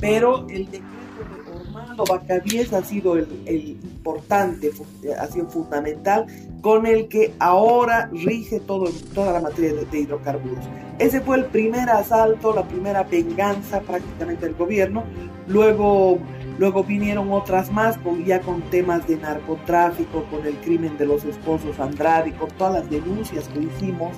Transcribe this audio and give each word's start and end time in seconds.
pero 0.00 0.46
el 0.48 0.64
decreto 0.64 0.86
de 1.44 1.60
Ormando 1.60 2.04
Bacavies 2.08 2.72
ha 2.72 2.82
sido 2.82 3.16
el, 3.16 3.28
importante, 3.46 4.72
ha 5.18 5.26
sido 5.26 5.48
fundamental, 5.48 6.26
con 6.62 6.86
el 6.86 7.08
que 7.08 7.34
ahora 7.38 8.10
rige 8.12 8.60
todo, 8.60 8.90
toda 9.14 9.32
la 9.32 9.40
materia 9.40 9.74
de, 9.74 9.98
hidrocarburos. 9.98 10.64
Ese 10.98 11.20
fue 11.20 11.38
el 11.38 11.46
primer 11.46 11.88
asalto, 11.90 12.54
la 12.54 12.66
primera 12.66 13.02
venganza 13.04 13.80
prácticamente 13.80 14.46
del 14.46 14.54
gobierno. 14.54 15.04
Luego, 15.46 16.18
luego 16.58 16.84
vinieron 16.84 17.32
otras 17.32 17.70
más, 17.72 17.96
con, 17.98 18.24
ya 18.24 18.40
con 18.40 18.62
temas 18.70 19.06
de 19.06 19.16
narcotráfico, 19.16 20.24
con 20.30 20.46
el 20.46 20.54
crimen 20.60 20.96
de 20.98 21.06
los 21.06 21.24
esposos 21.24 21.78
Andrade, 21.78 22.32
con 22.34 22.48
todas 22.50 22.82
las 22.82 22.90
denuncias 22.90 23.48
que 23.48 23.60
hicimos 23.60 24.16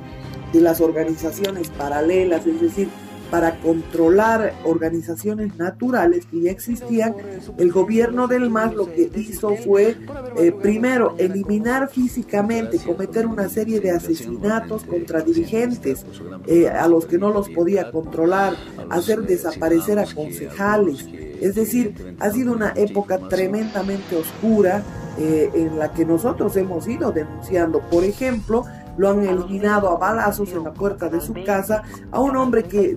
de 0.53 0.61
las 0.61 0.80
organizaciones 0.80 1.71
paralelas, 1.71 2.46
es 2.46 2.60
decir, 2.60 2.88
para 3.32 3.59
controlar 3.60 4.52
organizaciones 4.62 5.56
naturales 5.56 6.27
que 6.27 6.42
ya 6.42 6.50
existían, 6.50 7.16
el 7.56 7.72
gobierno 7.72 8.28
del 8.28 8.50
MAS 8.50 8.74
lo 8.74 8.92
que 8.92 9.10
hizo 9.16 9.56
fue, 9.56 9.96
eh, 10.36 10.52
primero, 10.52 11.14
eliminar 11.16 11.88
físicamente, 11.88 12.78
cometer 12.78 13.27
una 13.27 13.48
serie 13.48 13.80
de 13.80 13.91
asesinatos 13.91 14.84
contra 14.84 15.22
dirigentes 15.22 16.05
eh, 16.46 16.68
a 16.68 16.86
los 16.88 17.06
que 17.06 17.16
no 17.16 17.30
los 17.32 17.48
podía 17.48 17.91
controlar, 17.91 18.52
hacer 18.91 19.22
desaparecer 19.22 19.98
a 19.98 20.05
concejales. 20.05 21.06
Es 21.41 21.55
decir, 21.55 22.14
ha 22.20 22.30
sido 22.30 22.52
una 22.52 22.74
época 22.77 23.19
tremendamente 23.30 24.14
oscura 24.14 24.83
eh, 25.19 25.50
en 25.55 25.78
la 25.78 25.91
que 25.94 26.05
nosotros 26.05 26.55
hemos 26.58 26.86
ido 26.86 27.12
denunciando. 27.12 27.80
Por 27.80 28.05
ejemplo, 28.05 28.64
lo 28.96 29.10
han 29.10 29.24
eliminado 29.24 29.88
a 29.88 29.98
balazos 29.98 30.52
en 30.52 30.64
la 30.64 30.73
puerta 30.73 31.09
de 31.09 31.20
su 31.20 31.34
casa 31.45 31.83
a 32.10 32.20
un 32.20 32.37
hombre 32.37 32.64
que, 32.64 32.96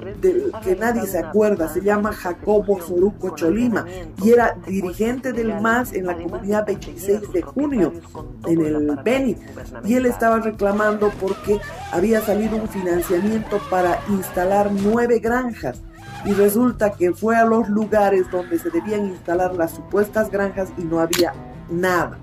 que 0.63 0.75
nadie 0.75 1.05
se 1.07 1.19
acuerda, 1.19 1.67
se 1.67 1.81
llama 1.81 2.11
Jacobo 2.11 2.81
Soruco 2.81 3.35
Cholima 3.35 3.85
y 4.23 4.31
era 4.31 4.57
dirigente 4.67 5.33
del 5.33 5.61
MAS 5.61 5.93
en 5.93 6.07
la 6.07 6.17
comunidad 6.17 6.65
26 6.65 7.31
de 7.31 7.41
junio 7.41 7.93
en 8.45 8.61
el 8.61 8.99
Beni 9.03 9.37
y 9.83 9.95
él 9.95 10.05
estaba 10.05 10.39
reclamando 10.39 11.11
porque 11.19 11.59
había 11.91 12.21
salido 12.21 12.57
un 12.57 12.67
financiamiento 12.67 13.59
para 13.69 13.99
instalar 14.09 14.71
nueve 14.71 15.19
granjas 15.19 15.81
y 16.25 16.33
resulta 16.33 16.91
que 16.93 17.13
fue 17.13 17.35
a 17.35 17.45
los 17.45 17.69
lugares 17.69 18.29
donde 18.31 18.57
se 18.57 18.69
debían 18.71 19.05
instalar 19.05 19.53
las 19.55 19.71
supuestas 19.71 20.31
granjas 20.31 20.69
y 20.77 20.81
no 20.83 20.99
había 20.99 21.33
nada. 21.69 22.17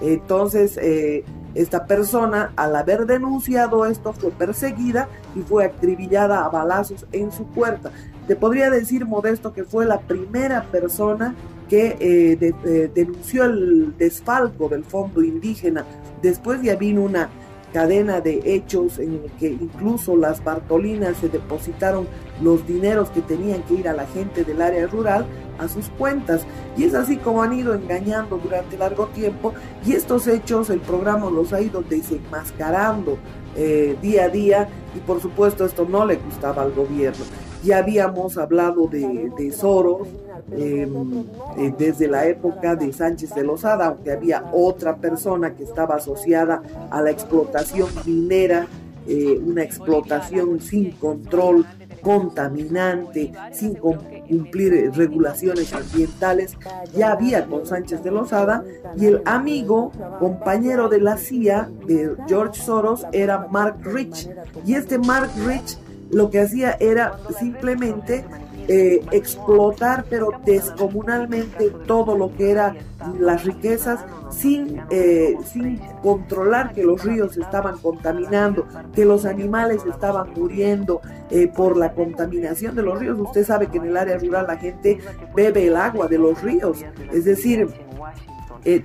Entonces, 0.00 0.76
eh, 0.82 1.24
esta 1.54 1.86
persona, 1.86 2.52
al 2.56 2.74
haber 2.76 3.06
denunciado 3.06 3.86
esto, 3.86 4.12
fue 4.12 4.30
perseguida 4.30 5.08
y 5.34 5.40
fue 5.40 5.64
acribillada 5.64 6.44
a 6.44 6.48
balazos 6.48 7.06
en 7.12 7.30
su 7.32 7.46
puerta. 7.46 7.90
Te 8.26 8.36
podría 8.36 8.70
decir, 8.70 9.06
Modesto, 9.06 9.52
que 9.52 9.64
fue 9.64 9.84
la 9.86 10.00
primera 10.00 10.64
persona 10.64 11.34
que 11.68 11.96
eh, 12.00 12.54
eh, 12.64 12.90
denunció 12.94 13.44
el 13.44 13.96
desfalco 13.96 14.68
del 14.68 14.84
fondo 14.84 15.22
indígena. 15.22 15.84
Después 16.22 16.62
ya 16.62 16.76
vino 16.76 17.02
una 17.02 17.28
cadena 17.74 18.20
de 18.20 18.40
hechos 18.44 19.00
en 19.00 19.14
el 19.14 19.32
que 19.32 19.48
incluso 19.48 20.16
las 20.16 20.44
Bartolinas 20.44 21.16
se 21.16 21.28
depositaron 21.28 22.06
los 22.40 22.64
dineros 22.68 23.10
que 23.10 23.20
tenían 23.20 23.64
que 23.64 23.74
ir 23.74 23.88
a 23.88 23.92
la 23.92 24.06
gente 24.06 24.44
del 24.44 24.62
área 24.62 24.86
rural 24.86 25.26
a 25.58 25.66
sus 25.66 25.88
cuentas. 25.88 26.42
Y 26.76 26.84
es 26.84 26.94
así 26.94 27.16
como 27.16 27.42
han 27.42 27.52
ido 27.52 27.74
engañando 27.74 28.38
durante 28.38 28.78
largo 28.78 29.06
tiempo 29.08 29.54
y 29.84 29.92
estos 29.92 30.28
hechos 30.28 30.70
el 30.70 30.80
programa 30.80 31.28
los 31.30 31.52
ha 31.52 31.60
ido 31.60 31.82
desenmascarando 31.82 33.18
eh, 33.56 33.96
día 34.00 34.26
a 34.26 34.28
día 34.28 34.68
y 34.94 35.00
por 35.00 35.20
supuesto 35.20 35.64
esto 35.64 35.84
no 35.90 36.06
le 36.06 36.14
gustaba 36.14 36.62
al 36.62 36.72
gobierno. 36.72 37.24
Ya 37.64 37.78
habíamos 37.78 38.36
hablado 38.36 38.86
de, 38.88 39.50
Soros, 39.52 40.06
em, 40.52 41.24
eh, 41.56 41.74
desde 41.78 42.08
la 42.08 42.26
época 42.26 42.76
de 42.76 42.92
Sánchez 42.92 43.34
de 43.34 43.42
Lozada, 43.42 43.86
aunque 43.86 44.12
había 44.12 44.44
otra 44.52 44.96
persona 44.96 45.54
que 45.54 45.64
estaba 45.64 45.94
asociada 45.94 46.62
a 46.90 47.00
la 47.00 47.10
explotación 47.10 47.88
minera, 48.04 48.66
eh, 49.06 49.40
una 49.42 49.62
explotación 49.62 50.60
sin 50.60 50.92
control, 50.92 51.64
contaminante, 52.02 53.32
sin 53.52 53.74
cumplir 53.74 54.92
regulaciones 54.94 55.72
ambientales, 55.72 56.56
ya 56.94 57.12
había 57.12 57.46
con 57.46 57.64
Sánchez 57.64 58.04
de 58.04 58.10
Lozada 58.10 58.62
y 58.96 59.06
el 59.06 59.22
amigo, 59.24 59.90
compañero 60.18 60.88
de 60.88 61.00
la 61.00 61.16
CIA 61.16 61.70
de 61.86 62.14
George 62.28 62.60
Soros 62.60 63.06
era 63.12 63.48
Mark 63.50 63.78
Rich. 63.82 64.28
Y 64.66 64.74
este 64.74 64.98
Mark 64.98 65.30
Rich 65.46 65.78
lo 66.14 66.30
que 66.30 66.40
hacía 66.40 66.76
era 66.80 67.18
simplemente 67.38 68.24
eh, 68.66 69.04
explotar 69.10 70.06
pero 70.08 70.30
descomunalmente 70.46 71.70
todo 71.86 72.16
lo 72.16 72.34
que 72.34 72.50
era 72.50 72.74
las 73.18 73.44
riquezas 73.44 74.00
sin, 74.30 74.80
eh, 74.88 75.36
sin 75.52 75.76
controlar 76.02 76.72
que 76.72 76.82
los 76.82 77.04
ríos 77.04 77.36
estaban 77.36 77.76
contaminando, 77.78 78.66
que 78.94 79.04
los 79.04 79.26
animales 79.26 79.82
estaban 79.84 80.32
muriendo 80.34 81.02
eh, 81.30 81.46
por 81.54 81.76
la 81.76 81.92
contaminación 81.92 82.74
de 82.74 82.82
los 82.82 82.98
ríos. 82.98 83.18
Usted 83.20 83.44
sabe 83.44 83.66
que 83.66 83.76
en 83.76 83.84
el 83.84 83.96
área 83.98 84.16
rural 84.16 84.46
la 84.46 84.56
gente 84.56 84.98
bebe 85.34 85.66
el 85.66 85.76
agua 85.76 86.08
de 86.08 86.18
los 86.18 86.40
ríos, 86.42 86.78
es 87.12 87.26
decir, 87.26 87.68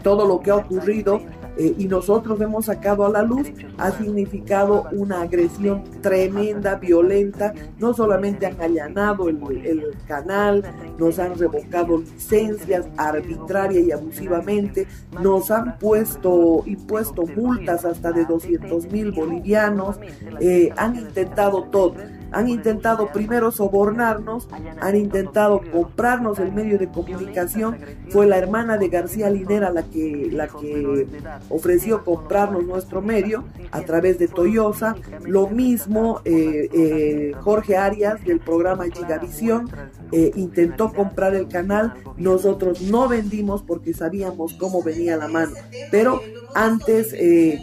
todo 0.04 0.28
lo 0.28 0.42
que 0.42 0.52
ha 0.52 0.58
ocurrido 0.58 1.22
eh, 1.59 1.75
y 1.78 1.88
nosotros 1.90 2.40
hemos 2.40 2.66
sacado 2.66 3.06
a 3.06 3.09
la 3.09 3.22
luz, 3.22 3.52
ha 3.78 3.92
significado 3.92 4.86
una 4.94 5.22
agresión 5.22 5.84
tremenda, 6.02 6.75
violenta. 6.75 7.53
No 7.78 7.94
solamente 7.94 8.46
han 8.46 8.62
allanado 8.62 9.28
el, 9.28 9.38
el 9.66 9.94
canal, 10.08 10.64
nos 10.98 11.19
han 11.19 11.38
revocado 11.38 11.98
licencias 11.98 12.88
arbitraria 12.96 13.81
y 13.81 13.92
abusivamente, 13.92 14.88
nos 15.22 15.52
han 15.52 15.78
puesto, 15.80 16.64
impuesto 16.66 17.25
multas 17.28 17.84
hasta 17.84 18.14
de 18.14 18.24
200 18.24 18.90
mil 18.90 19.12
bolivianos, 19.12 20.00
eh, 20.40 20.69
han 20.78 20.96
intentado 20.96 21.64
todo 21.64 21.96
han 22.32 22.50
intentado 22.50 23.12
primero 23.12 23.52
sobornarnos, 23.52 24.48
han 24.82 24.96
intentado 24.96 25.62
comprarnos 25.72 26.40
el 26.40 26.52
medio 26.52 26.78
de 26.78 26.88
comunicación. 26.88 27.78
Fue 28.10 28.28
la 28.28 28.38
hermana 28.38 28.78
de 28.78 28.90
García 28.90 29.30
Linera 29.30 29.70
la 29.72 29.84
que, 29.84 30.30
la 30.32 30.48
que 30.48 31.08
ofreció 31.50 32.04
comprarnos 32.04 32.64
nuestro 32.64 33.02
medio 33.02 33.44
a 33.72 33.82
través 33.82 34.20
de 34.20 34.28
Toyosa. 34.28 34.96
Lo 35.26 35.48
mismo 35.48 36.22
eh, 36.26 36.70
eh, 36.74 37.32
Jorge 37.42 37.78
Arias 37.78 38.24
del 38.24 38.40
programa 38.40 38.86
Gigavisión 38.86 39.70
eh, 40.12 40.32
intentó 40.36 40.94
comprar 40.94 41.36
el 41.36 41.48
canal. 41.48 41.94
Nosotros 42.18 42.82
no 42.82 43.08
vendimos 43.08 43.64
porque 43.64 43.94
sabíamos 43.94 44.54
cómo 44.54 44.84
venía 44.84 45.18
la 45.18 45.28
mano. 45.28 45.52
Pero 45.92 46.22
antes 46.56 47.14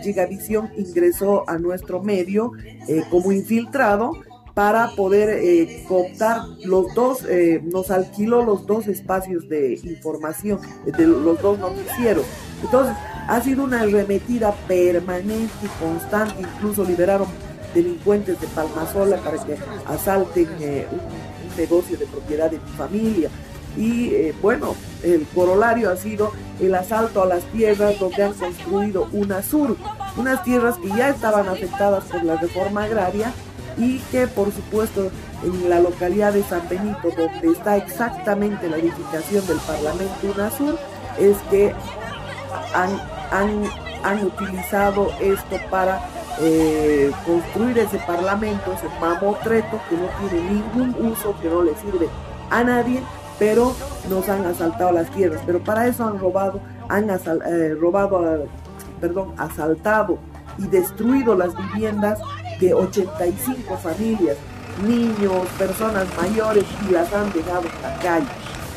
Gigavisión 0.02 0.70
ingresó 0.76 1.48
a 1.48 1.58
nuestro 1.58 2.02
medio 2.02 2.52
como 3.10 3.32
infiltrado 3.32 4.12
para 4.56 4.92
poder 4.96 5.28
eh, 5.44 5.84
cooptar 5.86 6.40
los 6.64 6.94
dos, 6.94 7.26
eh, 7.28 7.60
nos 7.62 7.90
alquiló 7.90 8.42
los 8.42 8.66
dos 8.66 8.88
espacios 8.88 9.46
de 9.50 9.78
información, 9.82 10.58
de 10.86 11.06
los 11.06 11.42
dos 11.42 11.58
noticieros. 11.58 12.24
Entonces, 12.62 12.96
ha 13.28 13.38
sido 13.42 13.64
una 13.64 13.82
arremetida 13.82 14.52
permanente 14.66 15.52
y 15.62 15.84
constante, 15.84 16.40
incluso 16.40 16.84
liberaron 16.84 17.28
delincuentes 17.74 18.40
de 18.40 18.46
Palmasola 18.46 19.18
para 19.18 19.44
que 19.44 19.58
asalten 19.88 20.48
eh, 20.60 20.86
un, 20.90 21.00
negocio 21.58 21.98
de 21.98 22.06
propiedad 22.06 22.50
de 22.50 22.58
mi 22.58 22.70
familia. 22.78 23.28
Y 23.76 24.14
eh, 24.14 24.34
bueno, 24.40 24.74
el 25.02 25.26
corolario 25.34 25.90
ha 25.90 25.96
sido 25.96 26.32
el 26.60 26.74
asalto 26.74 27.22
a 27.22 27.26
las 27.26 27.44
tierras 27.52 27.98
donde 27.98 28.22
han 28.22 28.32
construido 28.32 29.06
una 29.12 29.42
sur, 29.42 29.76
unas 30.16 30.42
tierras 30.44 30.78
que 30.78 30.88
ya 30.88 31.10
estaban 31.10 31.46
afectadas 31.46 32.04
por 32.04 32.24
la 32.24 32.36
reforma 32.36 32.84
agraria 32.84 33.34
y 33.76 33.98
que 34.10 34.26
por 34.26 34.52
supuesto 34.52 35.10
en 35.44 35.68
la 35.68 35.80
localidad 35.80 36.32
de 36.32 36.42
San 36.44 36.68
Benito, 36.68 37.08
donde 37.16 37.48
está 37.52 37.76
exactamente 37.76 38.68
la 38.68 38.78
edificación 38.78 39.46
del 39.46 39.58
Parlamento 39.58 40.32
UNASUR, 40.34 40.78
es 41.18 41.36
que 41.50 41.74
han, 42.74 42.90
han, 44.02 44.24
utilizado 44.24 45.10
esto 45.20 45.56
para 45.70 46.00
eh, 46.40 47.10
construir 47.24 47.78
ese 47.78 47.98
parlamento, 47.98 48.72
ese 48.72 48.88
mamotreto 49.00 49.80
que 49.88 49.96
no 49.96 50.28
tiene 50.28 50.50
ningún 50.50 51.12
uso, 51.12 51.34
que 51.40 51.48
no 51.48 51.62
le 51.62 51.74
sirve 51.76 52.08
a 52.50 52.62
nadie, 52.62 53.02
pero 53.38 53.74
nos 54.08 54.28
han 54.28 54.44
asaltado 54.46 54.92
las 54.92 55.10
tierras. 55.10 55.42
Pero 55.44 55.58
para 55.62 55.86
eso 55.86 56.04
han 56.04 56.18
robado, 56.18 56.60
han 56.88 57.10
eh, 57.10 57.74
robado, 57.78 58.46
perdón, 59.00 59.34
asaltado 59.36 60.18
y 60.58 60.66
destruido 60.68 61.34
las 61.34 61.54
viviendas 61.56 62.20
de 62.60 62.74
85 62.74 63.76
familias, 63.78 64.36
niños, 64.86 65.46
personas 65.58 66.06
mayores 66.16 66.64
y 66.88 66.92
las 66.92 67.12
han 67.12 67.32
dejado 67.32 67.62
en 67.62 67.82
la 67.82 67.98
calle. 67.98 68.26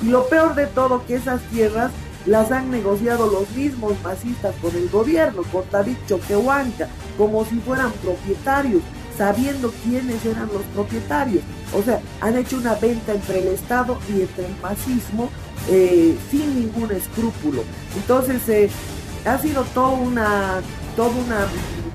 Y 0.01 0.07
lo 0.07 0.27
peor 0.27 0.55
de 0.55 0.67
todo 0.67 1.05
que 1.05 1.15
esas 1.15 1.41
tierras 1.49 1.91
las 2.25 2.51
han 2.51 2.69
negociado 2.69 3.29
los 3.29 3.49
mismos 3.51 3.93
masistas 4.03 4.53
con 4.61 4.75
el 4.75 4.89
gobierno, 4.89 5.43
con 5.51 5.63
David 5.71 5.97
Choquehuanca, 6.07 6.87
como 7.17 7.43
si 7.45 7.55
fueran 7.59 7.91
propietarios, 8.03 8.81
sabiendo 9.17 9.71
quiénes 9.83 10.25
eran 10.25 10.47
los 10.47 10.63
propietarios. 10.73 11.43
O 11.77 11.83
sea, 11.83 12.01
han 12.21 12.37
hecho 12.37 12.57
una 12.57 12.75
venta 12.75 13.13
entre 13.13 13.39
el 13.39 13.47
Estado 13.49 13.97
y 14.09 14.21
entre 14.21 14.45
el 14.45 14.55
masismo 14.61 15.29
eh, 15.69 16.17
sin 16.31 16.55
ningún 16.55 16.91
escrúpulo. 16.91 17.63
Entonces, 17.95 18.47
eh, 18.49 18.69
ha 19.25 19.37
sido 19.37 19.63
toda 19.73 19.89
una, 19.89 20.61
toda 20.95 21.09
una 21.09 21.45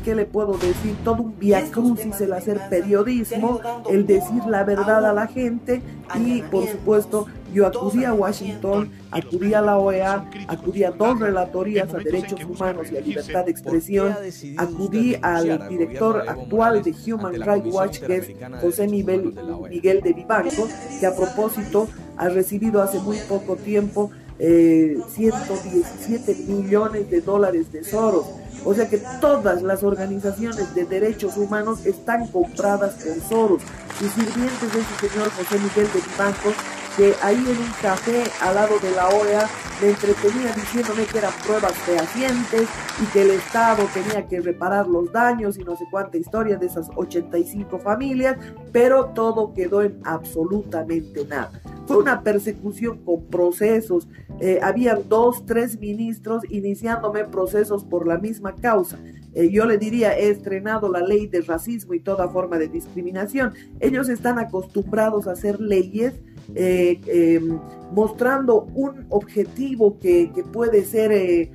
¿qué 0.04 0.14
le 0.14 0.26
puedo 0.26 0.52
decir? 0.52 0.96
Todo 1.02 1.22
un 1.22 1.38
viacrucis 1.38 2.20
el 2.20 2.32
hacer 2.34 2.60
periodismo, 2.68 3.60
el 3.90 4.06
decir 4.06 4.44
la 4.46 4.62
verdad 4.62 5.04
a 5.06 5.12
la 5.12 5.26
gente 5.26 5.80
y 6.14 6.42
por 6.42 6.68
supuesto 6.68 7.26
yo 7.52 7.66
acudí 7.66 8.04
a 8.04 8.12
Washington, 8.12 8.90
acudí 9.10 9.54
a 9.54 9.62
la 9.62 9.78
OEA, 9.78 10.28
acudí 10.48 10.84
a 10.84 10.90
dos 10.90 11.20
relatorías 11.20 11.94
a 11.94 11.98
derechos 11.98 12.44
humanos 12.44 12.88
y 12.92 12.96
a 12.96 13.00
libertad 13.00 13.44
de 13.44 13.52
expresión, 13.52 14.14
acudí 14.58 15.16
al 15.22 15.68
director 15.68 16.24
actual 16.28 16.82
de 16.82 16.92
Human 17.06 17.34
Rights 17.34 17.72
Watch, 17.72 18.00
que 18.00 18.16
es 18.16 18.30
José 18.60 18.88
Miguel, 18.88 19.34
Miguel 19.70 20.00
de 20.00 20.12
Vivanco, 20.12 20.68
que 20.98 21.06
a 21.06 21.14
propósito 21.14 21.88
ha 22.16 22.28
recibido 22.28 22.82
hace 22.82 22.98
muy 22.98 23.18
poco 23.28 23.56
tiempo 23.56 24.10
117 24.36 26.32
eh, 26.32 26.36
millones 26.48 27.08
de 27.08 27.20
dólares 27.20 27.70
de 27.70 27.84
Soros 27.84 28.26
o 28.64 28.74
sea 28.74 28.88
que 28.88 28.98
todas 29.20 29.62
las 29.62 29.82
organizaciones 29.82 30.74
de 30.74 30.84
derechos 30.84 31.36
humanos 31.36 31.84
están 31.84 32.26
compradas 32.28 32.94
por 32.94 33.20
Soros. 33.28 33.62
Y 34.00 34.08
sirvientes 34.08 34.72
de 34.72 34.80
ese 34.80 35.08
señor 35.08 35.30
José 35.30 35.58
Miguel 35.58 35.88
de 35.92 36.00
Vivanco, 36.00 36.52
que 36.96 37.14
ahí 37.22 37.36
en 37.36 37.58
un 37.58 37.72
café 37.82 38.22
al 38.40 38.54
lado 38.54 38.78
de 38.78 38.90
la 38.92 39.08
OEA 39.08 39.48
me 39.82 39.90
entretenía 39.90 40.52
diciéndome 40.52 41.04
que 41.04 41.18
eran 41.18 41.32
pruebas 41.44 41.72
fehacientes 41.72 42.68
y 43.02 43.06
que 43.12 43.22
el 43.22 43.30
Estado 43.32 43.84
tenía 43.92 44.26
que 44.28 44.40
reparar 44.40 44.86
los 44.86 45.10
daños 45.12 45.58
y 45.58 45.64
no 45.64 45.76
sé 45.76 45.84
cuánta 45.90 46.16
historia 46.16 46.56
de 46.56 46.66
esas 46.66 46.88
85 46.94 47.78
familias, 47.78 48.38
pero 48.72 49.06
todo 49.06 49.52
quedó 49.52 49.82
en 49.82 50.00
absolutamente 50.04 51.24
nada. 51.26 51.60
Fue 51.86 51.98
una 51.98 52.22
persecución 52.22 52.98
con 53.04 53.24
procesos. 53.26 54.08
Eh, 54.40 54.60
habían 54.62 55.08
dos, 55.08 55.44
tres 55.44 55.78
ministros 55.78 56.44
iniciándome 56.48 57.24
procesos 57.24 57.84
por 57.84 58.06
la 58.06 58.18
misma 58.18 58.54
causa. 58.54 58.98
Eh, 59.34 59.50
yo 59.50 59.66
le 59.66 59.78
diría, 59.78 60.16
he 60.16 60.30
estrenado 60.30 60.90
la 60.90 61.00
ley 61.00 61.26
de 61.26 61.40
racismo 61.40 61.94
y 61.94 62.00
toda 62.00 62.28
forma 62.28 62.56
de 62.56 62.68
discriminación. 62.68 63.52
Ellos 63.80 64.08
están 64.08 64.38
acostumbrados 64.38 65.26
a 65.26 65.32
hacer 65.32 65.60
leyes 65.60 66.14
eh, 66.54 67.00
em, 67.06 67.58
mostrando 67.92 68.66
un 68.74 69.06
objetivo 69.10 69.98
que, 69.98 70.30
puede 70.52 70.84
ser 70.84 71.50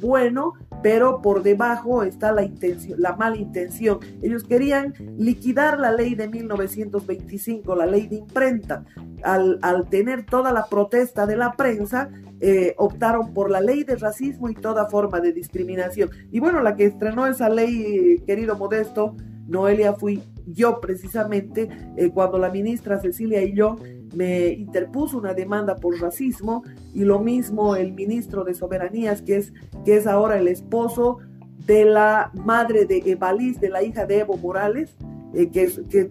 bueno, 0.00 0.54
pero 0.82 1.20
por 1.20 1.42
debajo 1.42 2.02
está 2.02 2.32
la 2.32 2.42
intención, 2.42 3.00
la 3.00 3.16
mala 3.16 3.36
intención. 3.36 3.98
Ellos 4.22 4.44
querían 4.44 4.94
liquidar 5.18 5.78
la 5.78 5.92
ley 5.92 6.14
de 6.14 6.28
1925, 6.28 7.74
la 7.74 7.86
ley 7.86 8.06
de 8.06 8.16
imprenta. 8.16 8.84
Al, 9.22 9.58
tener 9.90 10.24
toda 10.24 10.52
la 10.52 10.66
protesta 10.66 11.26
de 11.26 11.36
la 11.36 11.52
prensa, 11.52 12.10
eh, 12.40 12.74
optaron 12.78 13.34
por 13.34 13.50
la 13.50 13.60
ley 13.60 13.84
de 13.84 13.96
racismo 13.96 14.48
y 14.48 14.54
toda 14.54 14.88
forma 14.88 15.20
de 15.20 15.32
discriminación. 15.32 16.10
Y 16.30 16.40
bueno, 16.40 16.62
la 16.62 16.74
que 16.74 16.86
estrenó 16.86 17.26
esa 17.26 17.50
ley, 17.50 18.22
querido 18.26 18.56
Modesto, 18.56 19.14
Noelia, 19.46 19.92
fui 19.94 20.22
yo 20.46 20.80
precisamente, 20.80 21.68
eh, 21.96 22.10
cuando 22.10 22.38
la 22.38 22.50
ministra 22.50 22.98
Cecilia 23.00 23.42
y 23.42 23.52
yo 23.52 23.76
me 24.14 24.48
interpuso 24.48 25.18
una 25.18 25.34
demanda 25.34 25.76
por 25.76 26.00
racismo 26.00 26.62
y 26.94 27.04
lo 27.04 27.20
mismo 27.20 27.76
el 27.76 27.92
ministro 27.92 28.44
de 28.44 28.54
Soberanías, 28.54 29.22
que 29.22 29.36
es, 29.36 29.52
que 29.84 29.96
es 29.96 30.06
ahora 30.06 30.38
el 30.38 30.48
esposo 30.48 31.18
de 31.66 31.84
la 31.84 32.30
madre 32.34 32.86
de 32.86 33.02
Evaliz, 33.06 33.60
de 33.60 33.68
la 33.68 33.82
hija 33.82 34.06
de 34.06 34.20
Evo 34.20 34.36
Morales, 34.36 34.96
eh, 35.32 35.48
que, 35.48 35.70
que, 35.88 36.10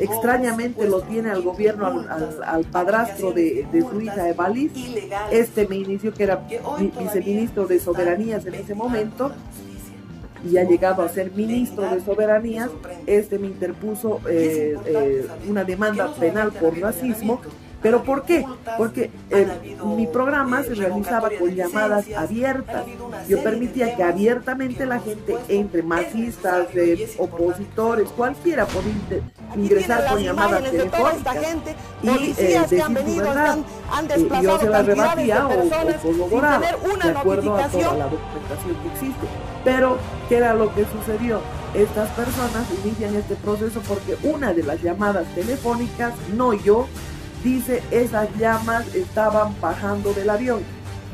extrañamente 0.00 0.88
lo 0.88 1.00
tiene 1.02 1.30
al 1.30 1.42
gobierno, 1.42 1.86
al, 1.86 2.64
padrastro 2.64 3.30
de, 3.30 3.64
su 3.88 4.00
hija 4.00 4.28
Evaliz. 4.28 4.72
Este 5.30 5.68
me 5.68 5.76
inició, 5.76 6.12
que 6.12 6.24
era 6.24 6.44
viceministro 6.98 7.66
de 7.66 7.78
Soberanías 7.78 8.44
en 8.46 8.54
ese 8.54 8.74
momento, 8.74 9.30
y 10.50 10.58
ha 10.58 10.64
llegado 10.64 11.02
a 11.02 11.08
ser 11.08 11.32
ministro 11.32 11.82
de 11.90 12.00
Soberanías, 12.00 12.70
este 13.06 13.38
me 13.38 13.46
interpuso 13.48 14.20
eh, 14.28 14.76
eh, 14.86 15.26
una 15.48 15.64
demanda 15.64 16.12
penal 16.14 16.52
por 16.52 16.78
racismo 16.78 17.40
¿Pero 17.86 18.02
por 18.02 18.24
qué? 18.24 18.44
Porque 18.78 19.10
eh, 19.30 19.46
mi 19.84 20.08
programa 20.08 20.62
se 20.62 20.74
realizaba 20.74 21.30
con 21.38 21.54
llamadas 21.54 22.06
abiertas. 22.16 22.84
Yo 23.28 23.42
permitía 23.44 23.94
que 23.94 24.02
abiertamente 24.02 24.86
la 24.86 24.98
gente, 24.98 25.36
entre 25.48 25.84
masistas, 25.84 26.66
opositores, 27.18 28.08
cualquiera, 28.10 28.66
podía 28.66 29.22
ingresar 29.54 30.04
con 30.08 30.20
llamadas 30.20 30.64
telefónicas 30.64 31.36
y 32.02 32.08
eh, 32.08 32.60
decir 32.60 32.82
su 32.82 33.16
verdad. 33.16 33.58
Yo 34.42 34.58
se 34.58 34.68
la 34.68 34.82
rebatía 34.82 35.46
o, 35.46 35.50
o 35.50 35.70
corroboraba, 36.02 36.66
de 37.02 37.10
acuerdo 37.10 37.56
a 37.56 37.68
toda 37.68 37.94
la 37.94 38.08
documentación 38.08 38.76
que 38.82 38.88
existe. 38.88 39.26
Pero, 39.66 39.98
¿qué 40.30 40.38
era 40.38 40.54
lo 40.54 40.74
que 40.74 40.86
sucedió? 40.86 41.40
Estas 41.74 42.08
personas 42.12 42.66
inician 42.82 43.14
este 43.14 43.34
proceso 43.34 43.82
porque 43.86 44.16
una 44.22 44.54
de 44.54 44.62
las 44.62 44.82
llamadas 44.82 45.26
telefónicas, 45.34 46.14
no 46.34 46.54
yo, 46.54 46.86
Dice, 47.46 47.80
esas 47.92 48.28
llamas 48.38 48.92
estaban 48.94 49.54
bajando 49.60 50.12
del 50.12 50.30
avión. 50.30 50.60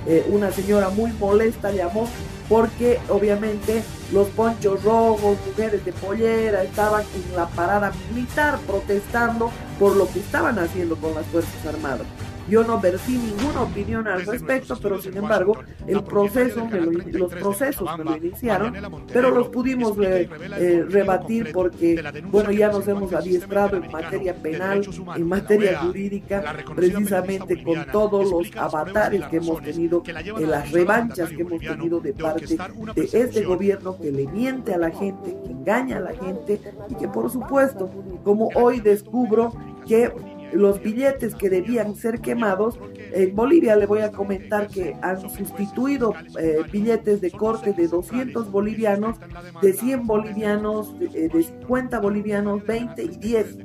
Eh, 0.06 0.24
una 0.30 0.50
señora 0.50 0.88
muy 0.88 1.12
molesta 1.12 1.70
llamó 1.70 2.08
porque 2.48 2.98
obviamente 3.10 3.82
los 4.12 4.28
ponchos 4.28 4.82
rojos, 4.82 5.36
mujeres 5.46 5.84
de 5.84 5.92
pollera, 5.92 6.62
estaban 6.62 7.02
en 7.14 7.36
la 7.36 7.48
parada 7.48 7.92
militar 8.08 8.58
protestando 8.66 9.50
por 9.78 9.94
lo 9.94 10.10
que 10.10 10.20
estaban 10.20 10.58
haciendo 10.58 10.96
con 10.96 11.14
las 11.14 11.26
Fuerzas 11.26 11.66
Armadas. 11.66 12.06
Yo 12.48 12.64
no 12.64 12.80
vertí 12.80 13.16
ninguna 13.16 13.62
opinión 13.62 14.06
al 14.08 14.26
respecto, 14.26 14.76
pero 14.80 15.00
sin 15.00 15.16
embargo, 15.16 15.58
el 15.86 16.02
proceso 16.02 16.68
los 17.12 17.32
procesos 17.32 17.98
me 17.98 18.04
lo 18.04 18.16
iniciaron, 18.16 18.74
pero 19.12 19.30
los 19.30 19.48
pudimos 19.48 19.96
eh, 19.98 20.28
eh, 20.58 20.84
rebatir 20.88 21.52
porque, 21.52 22.02
bueno, 22.30 22.50
ya 22.50 22.70
nos 22.70 22.86
hemos 22.88 23.12
adiestrado 23.12 23.76
en 23.76 23.90
materia 23.90 24.34
penal, 24.34 24.82
en 25.16 25.28
materia 25.28 25.78
jurídica, 25.80 26.56
precisamente 26.74 27.62
con 27.62 27.86
todos 27.86 28.30
los 28.30 28.56
avatares 28.56 29.24
que 29.26 29.36
hemos 29.36 29.62
tenido, 29.62 30.02
en 30.06 30.50
las 30.50 30.70
revanchas 30.70 31.30
que 31.30 31.42
hemos 31.42 31.60
tenido 31.60 32.00
de 32.00 32.12
parte 32.12 32.46
de 32.94 33.08
este 33.12 33.44
gobierno 33.44 33.96
que 33.98 34.10
le 34.10 34.26
miente 34.26 34.74
a 34.74 34.78
la 34.78 34.90
gente, 34.90 35.36
que 35.44 35.50
engaña 35.50 35.98
a 35.98 36.00
la 36.00 36.12
gente 36.12 36.60
y 36.88 36.94
que, 36.94 37.08
por 37.08 37.30
supuesto, 37.30 37.90
como 38.24 38.48
hoy 38.54 38.80
descubro 38.80 39.52
que 39.86 40.12
los 40.52 40.82
billetes 40.82 41.34
que 41.34 41.50
debían 41.50 41.94
ser 41.94 42.20
quemados. 42.20 42.78
En 43.12 43.34
Bolivia 43.34 43.76
le 43.76 43.86
voy 43.86 44.00
a 44.00 44.10
comentar 44.10 44.68
que 44.68 44.96
han 45.02 45.20
sustituido 45.20 46.14
eh, 46.38 46.58
billetes 46.70 47.20
de 47.20 47.30
corte 47.30 47.72
de 47.72 47.88
200 47.88 48.50
bolivianos, 48.50 49.18
de 49.60 49.72
100 49.72 50.06
bolivianos, 50.06 50.98
de, 50.98 51.30
50 51.30 51.96
eh, 51.96 52.00
bolivianos, 52.00 52.66
20 52.66 53.02
y 53.02 53.08
10. 53.08 53.58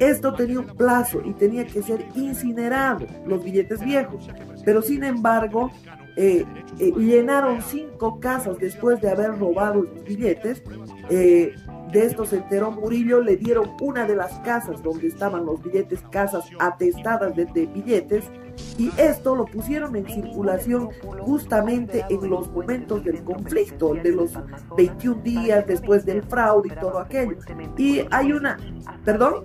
Esto 0.00 0.34
tenía 0.34 0.60
un 0.60 0.76
plazo 0.76 1.20
y 1.24 1.32
tenía 1.34 1.66
que 1.66 1.82
ser 1.82 2.06
incinerado, 2.14 3.06
los 3.26 3.42
billetes 3.42 3.84
viejos. 3.84 4.28
Pero 4.64 4.82
sin 4.82 5.04
embargo, 5.04 5.70
eh, 6.16 6.44
llenaron 6.78 7.62
cinco 7.62 8.18
casas 8.18 8.58
después 8.58 9.00
de 9.00 9.10
haber 9.10 9.38
robado 9.38 9.82
los 9.82 10.04
billetes. 10.04 10.62
De 11.92 12.04
esto 12.04 12.26
se 12.26 12.36
enteró 12.36 12.70
Murillo, 12.70 13.20
le 13.20 13.36
dieron 13.36 13.70
una 13.80 14.06
de 14.06 14.14
las 14.14 14.38
casas 14.40 14.82
donde 14.82 15.08
estaban 15.08 15.46
los 15.46 15.62
billetes, 15.62 16.02
casas 16.10 16.44
atestadas 16.58 17.34
de, 17.34 17.44
billetes, 17.46 18.24
y 18.76 18.90
esto 18.98 19.34
lo 19.34 19.46
pusieron 19.46 19.96
en 19.96 20.06
circulación 20.06 20.90
justamente 21.20 22.04
en 22.10 22.28
los 22.28 22.50
momentos 22.50 23.04
del 23.04 23.22
conflicto, 23.22 23.94
de 23.94 24.12
los 24.12 24.32
21 24.76 25.22
días 25.22 25.66
después 25.66 26.04
del 26.04 26.22
fraude 26.22 26.68
y 26.72 26.78
todo 26.78 26.98
aquello. 26.98 27.36
Y 27.76 28.02
hay 28.10 28.32
una, 28.32 28.58
perdón, 29.04 29.44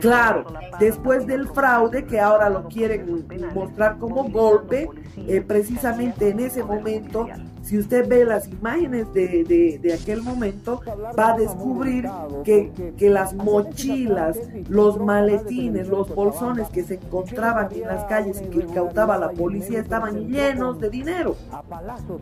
claro, 0.00 0.44
después 0.78 1.26
del 1.26 1.48
fraude 1.48 2.04
que 2.04 2.20
ahora 2.20 2.48
lo 2.48 2.68
quieren 2.68 3.26
mostrar 3.54 3.98
como 3.98 4.24
golpe, 4.24 4.88
eh, 5.16 5.40
precisamente 5.40 6.30
en 6.30 6.40
ese 6.40 6.62
momento 6.62 7.26
si 7.62 7.78
usted 7.78 8.08
ve 8.08 8.24
las 8.24 8.48
imágenes 8.48 9.12
de, 9.12 9.78
de, 9.80 9.94
aquel 9.94 10.22
momento, 10.22 10.80
va 11.16 11.34
a 11.34 11.36
descubrir 11.36 12.08
que, 12.42 12.72
que, 12.96 13.10
las 13.10 13.32
mochilas, 13.32 14.36
los 14.68 14.98
maletines, 14.98 15.86
los 15.86 16.12
bolsones 16.12 16.68
que 16.70 16.82
se 16.82 16.94
encontraban 16.94 17.68
en 17.72 17.86
las 17.86 18.04
calles 18.06 18.42
y 18.42 18.46
que 18.46 18.60
incautaba 18.64 19.18
la 19.18 19.30
policía 19.30 19.78
estaban 19.78 20.26
llenos 20.26 20.80
de 20.80 20.90
dinero. 20.90 21.36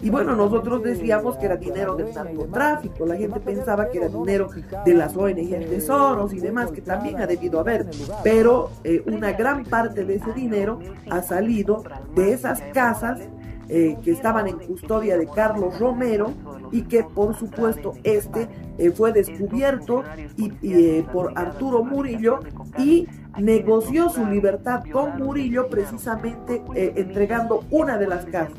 Y 0.02 0.10
bueno, 0.10 0.36
nosotros 0.36 0.82
decíamos 0.82 1.38
que 1.38 1.46
era 1.46 1.56
dinero 1.56 1.96
del 1.96 2.12
narcotráfico, 2.12 3.06
la 3.06 3.16
gente 3.16 3.40
pensaba 3.40 3.88
que 3.88 3.98
era 3.98 4.08
dinero 4.08 4.50
de 4.84 4.92
las 4.92 5.16
ONG 5.16 5.48
tesoros 5.70 6.34
y 6.34 6.40
demás, 6.40 6.72
que 6.72 6.82
también 6.82 7.22
ha 7.22 7.26
debido 7.26 7.47
haber, 7.56 7.86
pero 8.22 8.70
eh, 8.84 9.02
una 9.06 9.32
gran 9.32 9.64
parte 9.64 10.04
de 10.04 10.16
ese 10.16 10.32
dinero 10.32 10.78
ha 11.10 11.22
salido 11.22 11.84
de 12.14 12.32
esas 12.32 12.60
casas 12.72 13.20
eh, 13.68 13.96
que 14.02 14.12
estaban 14.12 14.48
en 14.48 14.58
custodia 14.58 15.16
de 15.16 15.26
Carlos 15.26 15.78
Romero 15.78 16.32
y 16.72 16.82
que 16.82 17.04
por 17.04 17.36
supuesto 17.36 17.94
este 18.02 18.48
eh, 18.78 18.90
fue 18.90 19.12
descubierto 19.12 20.04
y, 20.36 21.02
por 21.12 21.32
Arturo 21.36 21.84
Murillo 21.84 22.40
y 22.78 23.06
negoció 23.38 24.08
su 24.08 24.24
libertad 24.26 24.84
con 24.90 25.18
Murillo 25.18 25.68
precisamente 25.68 26.62
entregando 26.74 27.64
una 27.70 27.98
de 27.98 28.06
las 28.06 28.24
casas. 28.26 28.54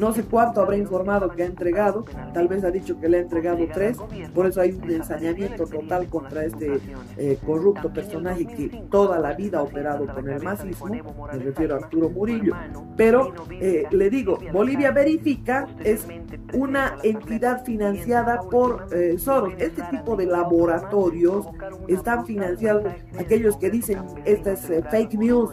No 0.00 0.14
sé 0.14 0.24
cuánto 0.24 0.62
habrá 0.62 0.78
informado 0.78 1.30
que 1.30 1.42
ha 1.42 1.46
entregado, 1.46 2.06
tal 2.32 2.48
vez 2.48 2.64
ha 2.64 2.70
dicho 2.70 2.98
que 2.98 3.06
le 3.06 3.18
ha 3.18 3.20
entregado 3.20 3.66
tres, 3.70 3.98
por 4.34 4.46
eso 4.46 4.62
hay 4.62 4.72
un 4.72 4.90
ensañamiento 4.90 5.66
total 5.66 6.06
contra 6.06 6.42
este 6.42 6.80
eh, 7.18 7.38
corrupto 7.44 7.92
personaje 7.92 8.46
que 8.46 8.86
toda 8.90 9.18
la 9.18 9.34
vida 9.34 9.58
ha 9.58 9.62
operado 9.62 10.06
con 10.06 10.26
el 10.26 10.42
masismo, 10.42 10.86
me 10.86 11.38
refiero 11.38 11.74
a 11.74 11.78
Arturo 11.80 12.08
Murillo. 12.08 12.54
Pero 12.96 13.34
eh, 13.50 13.84
le 13.90 14.08
digo, 14.08 14.38
Bolivia 14.54 14.90
Verifica 14.90 15.68
es 15.84 16.06
una 16.54 16.96
entidad 17.02 17.62
financiada 17.62 18.40
por 18.40 18.86
eh, 18.92 19.18
Soros. 19.18 19.52
Este 19.58 19.82
tipo 19.90 20.16
de 20.16 20.24
laboratorios 20.24 21.46
están 21.88 22.24
financiados, 22.24 22.84
aquellos 23.18 23.58
que 23.58 23.68
dicen 23.68 23.98
esta 24.24 24.52
es 24.52 24.60
fake 24.90 25.18
news, 25.18 25.50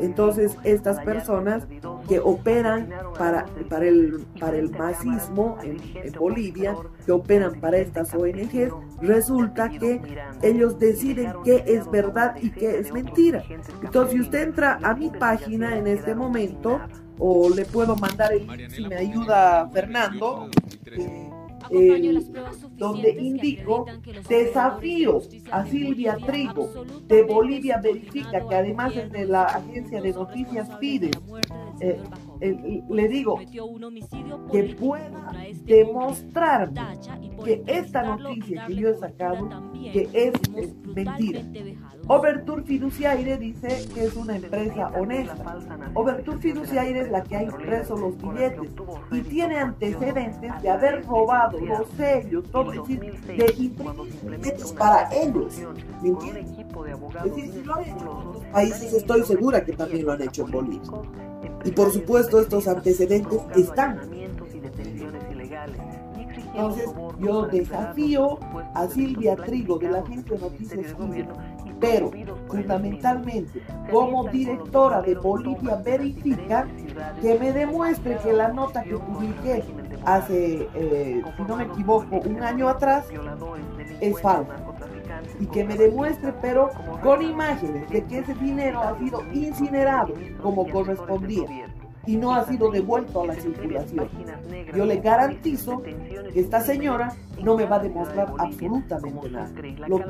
entonces 0.00 0.58
estas 0.64 1.00
personas 1.00 1.66
que 2.08 2.20
operan 2.20 2.88
para, 3.18 3.46
para, 3.68 3.86
el, 3.86 4.24
para 4.38 4.56
el 4.56 4.70
masismo 4.70 5.58
en, 5.62 6.12
Bolivia, 6.12 6.76
que 7.04 7.12
operan 7.12 7.60
para 7.60 7.78
estas 7.78 8.14
ONGs, 8.14 8.72
resulta 9.00 9.68
que 9.68 10.00
ellos 10.42 10.78
deciden 10.78 11.32
qué 11.44 11.64
es 11.66 11.90
verdad 11.90 12.36
y 12.40 12.50
qué 12.50 12.78
es 12.78 12.92
mentira. 12.92 13.44
Entonces, 13.82 14.14
si 14.14 14.20
usted 14.20 14.42
entra 14.42 14.78
a 14.82 14.94
mi 14.94 15.10
página 15.10 15.76
en 15.76 15.86
este 15.86 16.14
momento, 16.14 16.80
o 17.18 17.48
le 17.48 17.64
puedo 17.64 17.96
mandar 17.96 18.32
el 18.32 18.70
si 18.70 18.86
me 18.86 18.96
ayuda 18.96 19.68
Fernando, 19.72 20.50
donde 22.76 23.10
indico 23.10 23.86
desafío 24.28 25.20
a 25.50 25.66
Silvia 25.66 26.16
Trigo 26.24 26.84
de 27.06 27.22
Bolivia 27.22 27.80
Verifica, 27.82 28.46
que 28.46 28.54
además 28.54 28.94
es 28.96 29.10
de 29.10 29.26
la 29.26 29.44
agencia 29.44 30.00
de 30.00 30.12
noticias 30.12 30.68
Fides. 30.78 31.16
Eh, 31.80 32.02
eh, 32.40 32.82
le 32.88 33.08
digo 33.08 33.38
que 34.50 34.62
pueda 34.78 35.32
demostrar 35.64 36.70
que 37.44 37.62
esta 37.66 38.02
noticia 38.02 38.66
que 38.66 38.74
yo 38.76 38.90
he 38.90 38.94
sacado 38.94 39.48
que 39.92 40.08
es, 40.12 40.32
mentira. 40.84 41.40
Overture 42.08 42.62
Fiduciaire 42.62 43.36
dice 43.36 43.68
que 43.94 44.04
es 44.04 44.16
una 44.16 44.36
empresa 44.36 44.88
honesta. 44.98 45.58
Overture 45.94 46.38
Fiduciaire 46.38 47.00
es 47.00 47.10
la 47.10 47.22
que 47.22 47.36
ha 47.36 47.42
impreso 47.42 47.96
los 47.96 48.16
billetes 48.16 48.70
y 49.10 49.20
tiene 49.22 49.58
antecedentes 49.58 50.62
de 50.62 50.70
haber 50.70 51.04
robado 51.04 51.58
los 51.58 51.88
sellos, 51.96 52.50
todo, 52.50 52.70
decir, 52.70 53.00
de 53.00 53.54
imprimir 53.58 54.38
billetes 54.38 54.72
para 54.72 55.08
ellos. 55.14 55.60
¿Me 56.02 56.08
entiendes? 56.08 56.46
Es 57.24 57.34
decir, 57.34 57.52
si 57.52 57.62
lo 57.62 57.74
han 57.74 57.84
hecho 57.84 58.00
en 58.00 58.08
otros 58.08 58.44
países, 58.46 58.92
estoy 58.92 59.22
segura 59.22 59.64
que 59.64 59.72
también 59.72 60.06
lo 60.06 60.12
han 60.12 60.22
hecho 60.22 60.44
en 60.44 60.50
Bolivia. 60.50 60.80
Y 61.66 61.72
por 61.72 61.92
supuesto 61.92 62.40
estos 62.40 62.68
antecedentes 62.68 63.40
están. 63.56 64.00
Entonces 66.54 66.90
yo 67.18 67.46
desafío 67.46 68.38
a 68.74 68.86
Silvia 68.86 69.36
Trigo 69.36 69.78
de 69.78 69.90
la 69.90 69.98
Agencia 69.98 70.38
Noticias 70.38 70.94
pero 71.78 72.10
fundamentalmente 72.48 73.62
como 73.90 74.26
directora 74.28 75.02
de 75.02 75.14
Bolivia 75.14 75.76
Verifica, 75.76 76.66
que 77.20 77.38
me 77.38 77.52
demuestre 77.52 78.16
que 78.22 78.32
la 78.32 78.48
nota 78.48 78.82
que 78.82 78.96
publiqué 78.96 79.62
hace, 80.04 80.68
eh, 80.74 81.22
si 81.36 81.42
no 81.42 81.56
me 81.56 81.64
equivoco, 81.64 82.16
un 82.16 82.42
año 82.42 82.68
atrás, 82.68 83.06
es 84.00 84.20
falsa 84.22 84.65
y 85.40 85.46
que 85.46 85.64
me 85.64 85.76
demuestre, 85.76 86.32
pero 86.40 86.70
con 87.02 87.22
imágenes, 87.22 87.88
de 87.90 88.04
que 88.04 88.18
ese 88.18 88.34
dinero 88.34 88.80
ha 88.80 88.98
sido 88.98 89.22
incinerado 89.32 90.14
como 90.42 90.68
correspondía 90.68 91.46
y 92.06 92.16
no 92.16 92.34
ha 92.34 92.44
sido 92.44 92.70
devuelto 92.70 93.22
a 93.22 93.26
la 93.26 93.34
circulación. 93.34 94.08
Yo 94.74 94.84
le 94.84 95.00
garantizo 95.00 95.82
que 95.82 96.40
esta 96.40 96.60
señora 96.60 97.12
no 97.42 97.56
me 97.56 97.66
va 97.66 97.76
a 97.76 97.80
demostrar 97.80 98.32
absolutamente 98.38 99.30
nada. 99.30 99.50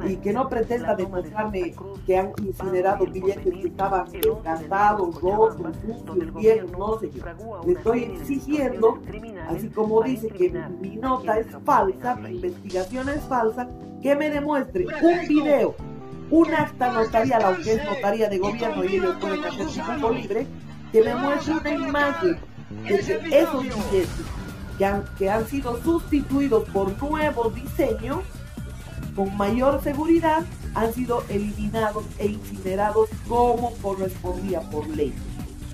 y 0.06 0.16
que 0.16 0.33
no 0.33 0.49
pretenda 0.49 0.95
demostrarme 0.95 1.75
que 2.06 2.18
han 2.18 2.33
incinerado 2.42 3.06
billetes 3.06 3.54
que 3.54 3.68
estaban 3.68 4.06
gastados, 4.45 5.21
rotos, 5.21 5.76
sucios, 5.76 6.35
viejos, 6.35 6.73
no 6.73 6.99
sé 6.99 7.11
qué. 7.11 7.23
Le 7.66 7.73
estoy 7.73 8.02
exigiendo, 8.04 8.99
así 9.48 9.68
como 9.68 10.02
dice 10.02 10.28
que 10.28 10.50
mi 10.80 10.96
nota 10.96 11.38
es 11.38 11.46
falsa, 11.64 12.16
mi 12.16 12.30
investigación 12.30 13.08
es 13.08 13.20
falsa, 13.24 13.68
que 14.02 14.14
me 14.14 14.30
demuestre 14.30 14.86
un 15.02 15.28
video, 15.28 15.74
un 16.30 16.54
acta 16.54 16.92
notarial, 16.92 17.42
aunque 17.44 17.74
es 17.74 17.84
notaría 17.84 18.28
de 18.28 18.38
gobierno 18.38 18.84
y 18.84 18.96
ellos 18.96 19.16
pueden 19.20 19.44
hacer 19.44 19.68
su 19.68 20.10
libre, 20.10 20.46
que 20.92 21.02
me 21.02 21.14
muestre 21.14 21.54
una 21.54 21.70
imagen 21.70 22.38
de 22.88 22.94
esos 22.96 23.62
billetes 23.62 24.08
que 24.78 24.84
han, 24.84 25.04
que 25.16 25.30
han 25.30 25.46
sido 25.46 25.80
sustituidos 25.82 26.68
por 26.70 27.00
nuevos 27.02 27.54
diseños 27.54 28.20
con 29.16 29.34
mayor 29.36 29.82
seguridad 29.82 30.44
han 30.74 30.92
sido 30.92 31.24
eliminados 31.30 32.04
e 32.18 32.26
incinerados 32.26 33.08
como 33.26 33.72
correspondía 33.76 34.60
por 34.60 34.86
ley, 34.88 35.14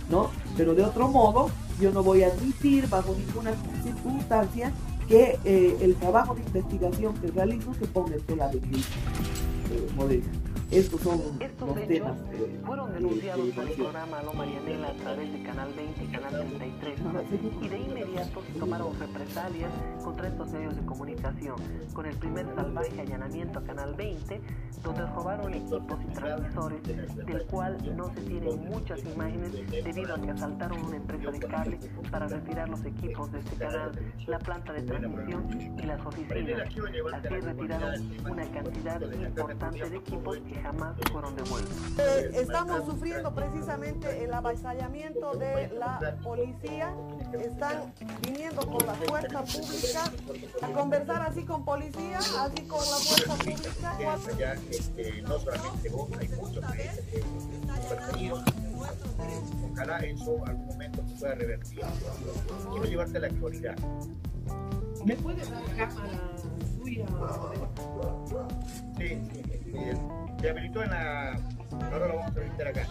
¿no? 0.09 0.31
Pero 0.57 0.75
de 0.75 0.85
otro 0.85 1.09
modo, 1.09 1.51
yo 1.81 1.93
no 1.93 2.03
voy 2.03 2.23
a 2.23 2.29
admitir 2.29 2.89
bajo 2.89 3.15
ninguna 3.15 3.53
circunstancia 3.83 4.73
que 5.09 5.39
eh, 5.45 5.77
el 5.81 5.95
trabajo 5.97 6.35
de 6.35 6.43
investigación 6.43 7.15
que 7.15 7.29
realizo 7.29 7.75
se 7.75 7.87
ponga 7.87 8.15
en 8.15 8.23
tela 8.23 8.49
de 8.49 8.61
juicio 8.61 8.95
eh, 9.71 9.89
estos 10.73 11.01
son 11.03 11.21
los 11.21 11.87
temas. 11.87 12.17
fueron 12.65 12.95
denunciados 12.95 13.47
por 13.51 13.69
el 13.69 13.75
programa 13.75 14.19
Aló 14.21 14.33
Marianela 14.33 14.89
a 14.89 14.95
través 14.95 15.31
de 15.31 15.43
Canal 15.43 15.73
20 15.75 16.05
y 16.05 16.07
Canal 16.07 16.47
33 16.47 17.01
y 17.61 17.69
de 17.69 17.79
inmediato 17.79 18.43
se 18.43 18.59
tomaron 18.59 18.99
represalias 18.99 19.71
contra 20.03 20.29
estos 20.29 20.51
medios 20.51 20.75
de 20.75 20.83
comunicación 20.87 21.57
con 21.93 22.07
el 22.07 22.17
primer 22.17 22.47
salvaje 22.55 23.01
allanamiento 23.01 23.59
a 23.59 23.65
Canal 23.65 23.95
20 23.95 24.41
donde 24.83 25.07
robaron 25.09 25.53
equipos 25.53 25.99
y 26.09 26.15
transmisores 26.15 26.83
del 27.27 27.47
cual 27.47 27.77
no 27.95 28.07
se 28.15 28.21
tienen 28.23 28.65
muchas 28.65 29.05
imágenes 29.05 29.53
debido 29.71 30.15
a 30.15 30.21
que 30.21 30.31
asaltaron 30.31 30.85
una 30.85 30.97
empresa 30.97 31.31
de 31.31 31.39
cable 31.39 31.79
para 32.11 32.27
retirar 32.29 32.69
los 32.69 32.85
equipos 32.85 33.31
de 33.31 33.39
este 33.41 33.57
canal, 33.57 33.93
la 34.27 34.39
planta 34.39 34.73
de 34.73 34.83
transmisión 34.83 35.49
y 35.79 35.83
las 35.83 36.05
oficinas. 36.05 36.63
Así 36.63 37.29
retiraron 37.29 38.11
una 38.31 38.51
cantidad 38.51 39.01
importante 39.13 39.91
de 39.91 39.97
equipos 39.97 40.39
jamás 40.63 40.95
fueron 41.11 41.35
devueltos. 41.37 41.77
Eh, 41.99 42.31
estamos 42.35 42.85
sufriendo 42.87 43.35
precisamente 43.35 44.25
el 44.25 44.33
avasallamiento 44.33 45.35
de 45.35 45.69
la 45.79 46.17
policía. 46.23 46.95
Están 47.33 47.93
viniendo 48.23 48.67
con 48.67 48.87
la 48.87 48.95
fuerza 48.95 49.43
pública 49.43 50.05
a 50.63 50.69
conversar 50.69 51.23
así 51.23 51.45
con 51.45 51.65
policía, 51.65 52.19
así 52.19 52.63
con 52.63 52.79
la 52.79 52.97
fuerza 52.97 53.35
pública. 53.35 53.99
Ya, 54.39 54.55
este, 54.71 55.23
no 55.23 55.39
solamente 55.39 55.89
vos, 55.91 56.09
hay 56.19 56.29
muchos 56.29 56.65
países 56.65 57.05
que. 57.07 57.23
Ojalá 59.73 59.99
eso 59.99 60.45
algún 60.47 60.67
momento 60.67 61.03
se 61.09 61.15
pueda 61.17 61.35
revertir. 61.35 61.81
Quiero 62.71 62.85
llevarte 62.85 63.19
a 63.19 63.21
la 63.21 63.27
actualidad. 63.29 63.77
¿Me 65.05 65.17
puedes 65.17 65.51
dar 65.51 65.65
cámara 65.77 66.21
suya? 66.79 67.07
Sí, 68.99 69.19
sí, 69.33 69.43
sí. 69.65 70.32
Se 70.43 70.51
habilitó 70.51 70.83
en 70.83 70.91
la. 70.91 71.39
Ahora 71.93 72.09
lo 72.09 72.17
vamos 72.17 72.37
a 72.37 72.41
habilitar 72.41 72.67
acá. 72.67 72.85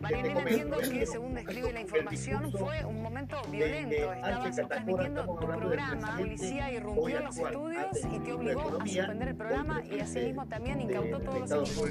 Marina 0.00 0.40
entiendo 0.40 0.78
que 0.78 1.06
según 1.06 1.34
describe 1.34 1.72
la 1.72 1.80
información 1.80 2.52
fue 2.52 2.84
un 2.84 3.02
momento 3.02 3.36
violento. 3.50 4.12
Estabas 4.12 4.56
transmitiendo 4.68 5.24
tu 5.24 5.36
programa, 5.36 6.16
policía 6.16 6.72
irrumpió 6.72 7.18
en 7.18 7.24
los 7.24 7.38
estudios 7.38 7.86
y 8.12 8.18
te 8.20 8.32
obligó 8.32 8.78
a 8.80 8.86
suspender 8.86 9.28
el 9.28 9.36
programa 9.36 9.82
y 9.84 10.00
asimismo 10.00 10.46
también 10.46 10.80
incautó 10.80 11.20
todos 11.20 11.50
los 11.50 11.70
equipos. 11.70 11.90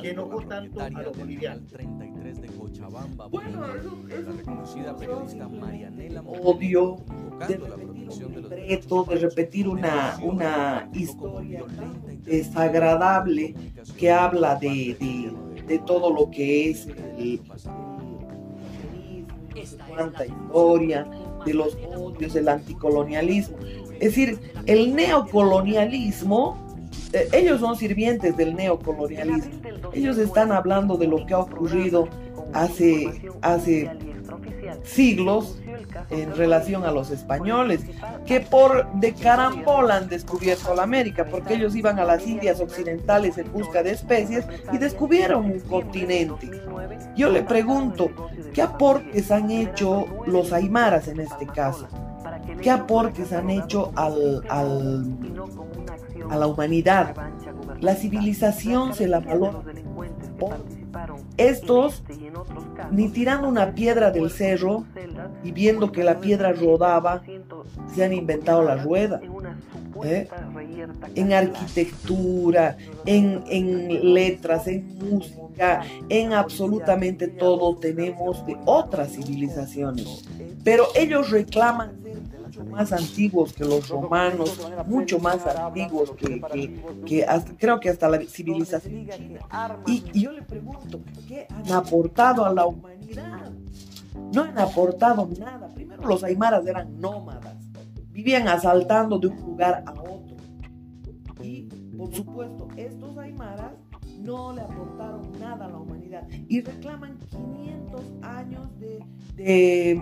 Que 0.00 0.14
no 0.14 0.28
tanto 0.48 0.80
a 0.80 0.90
los 0.90 1.16
bolivianos. 1.16 1.72
33 1.72 2.42
de 2.42 2.48
Cochabamba, 2.48 3.28
la 3.32 4.32
reconocida 4.32 4.96
periodista 4.96 5.48
Marianela 5.48 6.22
Odio 6.22 6.96
de 7.48 7.56
repetir 7.56 9.04
de 9.04 9.16
repetir 9.16 9.68
una, 9.68 10.18
una 10.22 10.88
historia 10.92 11.64
desagradable 12.24 13.54
que 13.98 14.10
habla 14.10 14.56
de, 14.56 14.96
de, 15.66 15.78
todo 15.80 16.12
lo 16.12 16.30
que 16.30 16.70
es 16.70 16.86
el, 17.18 17.40
cuánta 19.88 20.26
historia, 20.26 21.06
de 21.44 21.54
los 21.54 21.76
odios, 21.96 22.34
del 22.34 22.48
anticolonialismo. 22.48 23.56
Es 23.94 24.14
decir, 24.14 24.38
el 24.66 24.94
neocolonialismo, 24.94 26.56
eh, 27.12 27.28
ellos 27.32 27.60
son 27.60 27.76
sirvientes 27.76 28.36
del 28.36 28.54
neocolonialismo. 28.54 29.50
Ellos 29.92 30.18
están 30.18 30.52
hablando 30.52 30.96
de 30.96 31.06
lo 31.08 31.26
que 31.26 31.34
ha 31.34 31.40
ocurrido 31.40 32.08
hace, 32.52 33.28
hace 33.42 33.90
siglos 34.84 35.61
en 36.10 36.34
relación 36.36 36.84
a 36.84 36.90
los 36.90 37.10
españoles, 37.10 37.80
que 38.26 38.40
por 38.40 38.90
de 38.94 39.14
carambola 39.14 39.96
han 39.96 40.08
descubierto 40.08 40.74
la 40.74 40.82
América, 40.82 41.26
porque 41.30 41.54
ellos 41.54 41.74
iban 41.74 41.98
a 41.98 42.04
las 42.04 42.26
Indias 42.26 42.60
Occidentales 42.60 43.38
en 43.38 43.52
busca 43.52 43.82
de 43.82 43.92
especies 43.92 44.46
y 44.72 44.78
descubrieron 44.78 45.46
un 45.46 45.60
continente. 45.60 46.50
Yo 47.16 47.30
le 47.30 47.42
pregunto, 47.42 48.10
¿qué 48.52 48.62
aportes 48.62 49.30
han 49.30 49.50
hecho 49.50 50.06
los 50.26 50.52
aymaras 50.52 51.08
en 51.08 51.20
este 51.20 51.46
caso? 51.46 51.86
¿Qué 52.60 52.70
aportes 52.70 53.32
han 53.32 53.50
hecho 53.50 53.92
a 53.96 54.08
la 56.36 56.46
humanidad? 56.46 57.14
La 57.80 57.94
civilización 57.94 58.94
se 58.94 59.08
la 59.08 59.20
valora. 59.20 59.60
Estos, 61.36 62.02
ni 62.90 63.08
tirando 63.08 63.48
una 63.48 63.74
piedra 63.74 64.10
del 64.10 64.30
cerro 64.30 64.84
y 65.42 65.52
viendo 65.52 65.92
que 65.92 66.04
la 66.04 66.20
piedra 66.20 66.52
rodaba, 66.52 67.22
se 67.94 68.04
han 68.04 68.12
inventado 68.12 68.62
la 68.62 68.76
rueda. 68.76 69.20
¿eh? 70.04 70.28
En 71.14 71.32
arquitectura, 71.32 72.76
en, 73.06 73.42
en 73.48 74.14
letras, 74.14 74.66
en 74.66 74.98
música, 74.98 75.82
en 76.08 76.32
absolutamente 76.32 77.28
todo 77.28 77.76
tenemos 77.76 78.44
de 78.46 78.56
otras 78.64 79.12
civilizaciones. 79.12 80.24
Pero 80.64 80.86
ellos 80.94 81.30
reclaman 81.30 82.01
mucho 82.52 82.70
más 82.70 82.92
antiguos 82.92 83.52
que 83.54 83.64
los 83.64 83.88
romanos, 83.88 84.60
mucho 84.86 85.18
más 85.18 85.46
antiguos 85.46 86.10
que, 86.12 86.40
que, 87.06 87.26
creo 87.58 87.80
que 87.80 87.88
hasta 87.88 88.08
la 88.10 88.20
civilización 88.20 89.08
Y, 89.86 90.04
y, 90.12 90.20
yo 90.20 90.32
le 90.32 90.42
pregunto, 90.42 91.00
¿qué 91.26 91.46
han 91.48 91.72
aportado 91.72 92.44
a 92.44 92.52
la 92.52 92.66
humanidad? 92.66 93.50
No 94.34 94.42
han 94.42 94.58
aportado 94.58 95.28
nada. 95.38 95.68
Primero 95.74 96.06
los 96.06 96.22
aymaras 96.24 96.66
eran 96.66 97.00
nómadas, 97.00 97.56
vivían 98.10 98.46
asaltando 98.48 99.18
de 99.18 99.28
un 99.28 99.40
lugar 99.40 99.82
a 99.86 99.92
otro. 99.92 100.36
Y 101.42 101.62
por 101.96 102.14
supuesto, 102.14 102.68
estos 102.76 103.16
aymaras 103.16 103.72
no 104.20 104.52
le 104.52 104.60
aportaron 104.60 105.32
nada 105.40 105.64
a 105.64 105.68
la 105.70 105.78
humanidad 105.78 106.28
y 106.48 106.60
reclaman 106.60 107.18
500 107.30 108.00
años 108.22 108.78
de, 108.78 109.02
de 109.36 110.00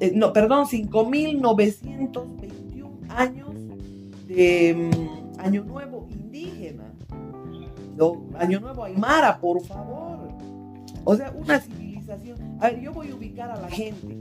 eh, 0.00 0.12
no, 0.14 0.32
perdón, 0.32 0.66
5.921 0.66 3.10
años 3.10 3.50
de 4.26 4.74
mm, 4.74 5.40
Año 5.40 5.64
Nuevo 5.64 6.06
indígena. 6.10 6.92
Año 8.38 8.60
Nuevo 8.60 8.84
Aymara, 8.84 9.40
por 9.40 9.62
favor. 9.62 10.28
O 11.04 11.16
sea, 11.16 11.32
una 11.32 11.58
civilización. 11.60 12.58
A 12.60 12.68
ver, 12.70 12.80
yo 12.80 12.92
voy 12.92 13.10
a 13.10 13.14
ubicar 13.14 13.50
a 13.50 13.58
la 13.58 13.68
gente. 13.68 14.18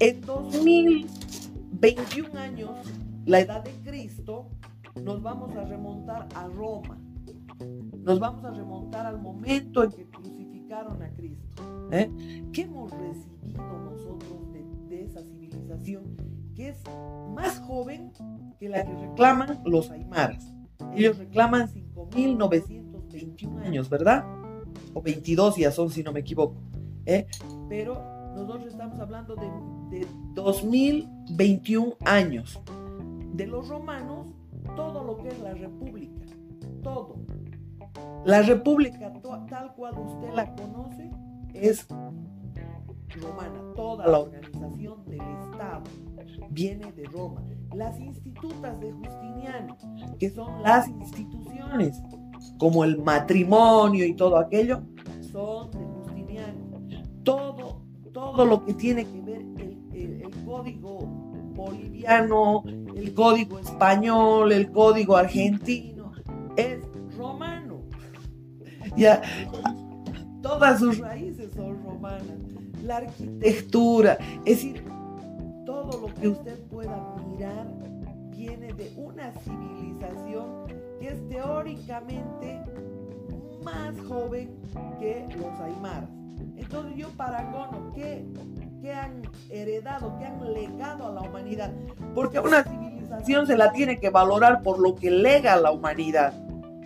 En 0.00 0.20
2021 0.22 2.38
años, 2.38 2.70
la 3.26 3.40
edad 3.40 3.62
de 3.62 3.72
Cristo, 3.84 4.48
nos 5.02 5.22
vamos 5.22 5.54
a 5.56 5.64
remontar 5.64 6.26
a 6.34 6.46
Roma. 6.46 6.98
Nos 7.98 8.18
vamos 8.18 8.42
a 8.44 8.50
remontar 8.50 9.04
al 9.04 9.20
momento 9.20 9.84
en 9.84 9.90
que 9.90 10.06
crucificaron 10.06 11.02
a 11.02 11.10
Cristo. 11.10 11.62
¿eh? 11.92 12.10
¿Qué 12.52 12.62
hemos 12.62 12.90
recibido 12.92 13.62
nosotros 13.90 14.47
que 16.54 16.68
es 16.68 16.82
más 17.34 17.60
joven 17.60 18.12
que 18.58 18.68
la 18.68 18.84
que 18.84 18.94
reclaman 18.94 19.60
los 19.64 19.90
aymaras. 19.90 20.52
Ellos 20.94 21.18
reclaman 21.18 21.68
5.921 21.68 23.64
años, 23.64 23.88
¿verdad? 23.88 24.24
O 24.94 25.02
22 25.02 25.56
ya 25.56 25.70
son, 25.70 25.90
si 25.90 26.02
no 26.02 26.12
me 26.12 26.20
equivoco. 26.20 26.56
¿eh? 27.06 27.26
Pero 27.68 28.02
nosotros 28.34 28.66
estamos 28.66 28.98
hablando 28.98 29.36
de, 29.36 29.98
de 29.98 30.06
2021 30.34 31.96
años. 32.04 32.60
De 33.34 33.46
los 33.46 33.68
romanos, 33.68 34.28
todo 34.74 35.04
lo 35.04 35.18
que 35.18 35.28
es 35.28 35.38
la 35.40 35.54
república, 35.54 36.26
todo. 36.82 37.16
La 38.24 38.42
república 38.42 39.12
tal 39.48 39.74
cual 39.74 39.94
usted 39.98 40.34
la 40.34 40.54
conoce 40.54 41.10
es 41.54 41.86
romana, 43.16 43.60
toda 43.74 44.06
la 44.06 44.18
organización 44.18 45.04
del 45.06 45.20
Estado 45.20 45.84
viene 46.50 46.92
de 46.92 47.04
Roma. 47.04 47.42
Las 47.74 47.98
institutas 48.00 48.78
de 48.80 48.92
Justiniano, 48.92 49.76
que 50.18 50.30
son 50.30 50.62
las 50.62 50.88
instituciones, 50.88 52.00
como 52.58 52.84
el 52.84 52.98
matrimonio 52.98 54.04
y 54.06 54.14
todo 54.14 54.38
aquello, 54.38 54.82
son 55.32 55.70
de 55.70 55.78
Justiniano. 55.78 56.80
Todo, 57.22 57.82
todo 58.12 58.44
lo 58.44 58.64
que 58.64 58.74
tiene 58.74 59.04
que 59.04 59.20
ver 59.20 59.40
el, 59.92 60.22
el 60.22 60.44
código 60.44 61.00
boliviano, 61.54 62.62
el 62.66 63.12
código 63.14 63.58
español, 63.58 64.52
el 64.52 64.70
código 64.70 65.16
argentino, 65.16 66.12
es 66.56 66.78
romano. 67.16 67.82
Ya, 68.96 69.22
todas 70.42 70.80
sus 70.80 70.98
raíces 70.98 71.52
son 71.54 71.82
romanas 71.84 72.38
la 72.84 72.98
arquitectura, 72.98 74.18
es 74.44 74.56
decir, 74.56 74.84
todo 75.66 76.00
lo 76.00 76.14
que 76.14 76.28
usted 76.28 76.58
pueda 76.70 77.14
mirar 77.26 77.66
viene 78.30 78.72
de 78.72 78.92
una 78.96 79.32
civilización 79.32 80.66
que 81.00 81.08
es 81.08 81.28
teóricamente 81.28 82.62
más 83.62 83.94
joven 84.08 84.56
que 84.98 85.26
los 85.36 85.60
aymaras. 85.60 86.08
Entonces 86.56 86.96
yo 86.96 87.08
paragono, 87.10 87.92
¿qué, 87.94 88.24
¿qué 88.80 88.92
han 88.92 89.22
heredado, 89.50 90.16
qué 90.18 90.24
han 90.24 90.52
legado 90.52 91.08
a 91.08 91.10
la 91.12 91.20
humanidad? 91.20 91.72
Porque 92.14 92.38
una 92.38 92.64
civilización 92.64 93.46
se 93.46 93.56
la 93.56 93.72
tiene 93.72 93.98
que 93.98 94.10
valorar 94.10 94.62
por 94.62 94.78
lo 94.78 94.94
que 94.94 95.10
lega 95.10 95.54
a 95.54 95.60
la 95.60 95.72
humanidad. 95.72 96.32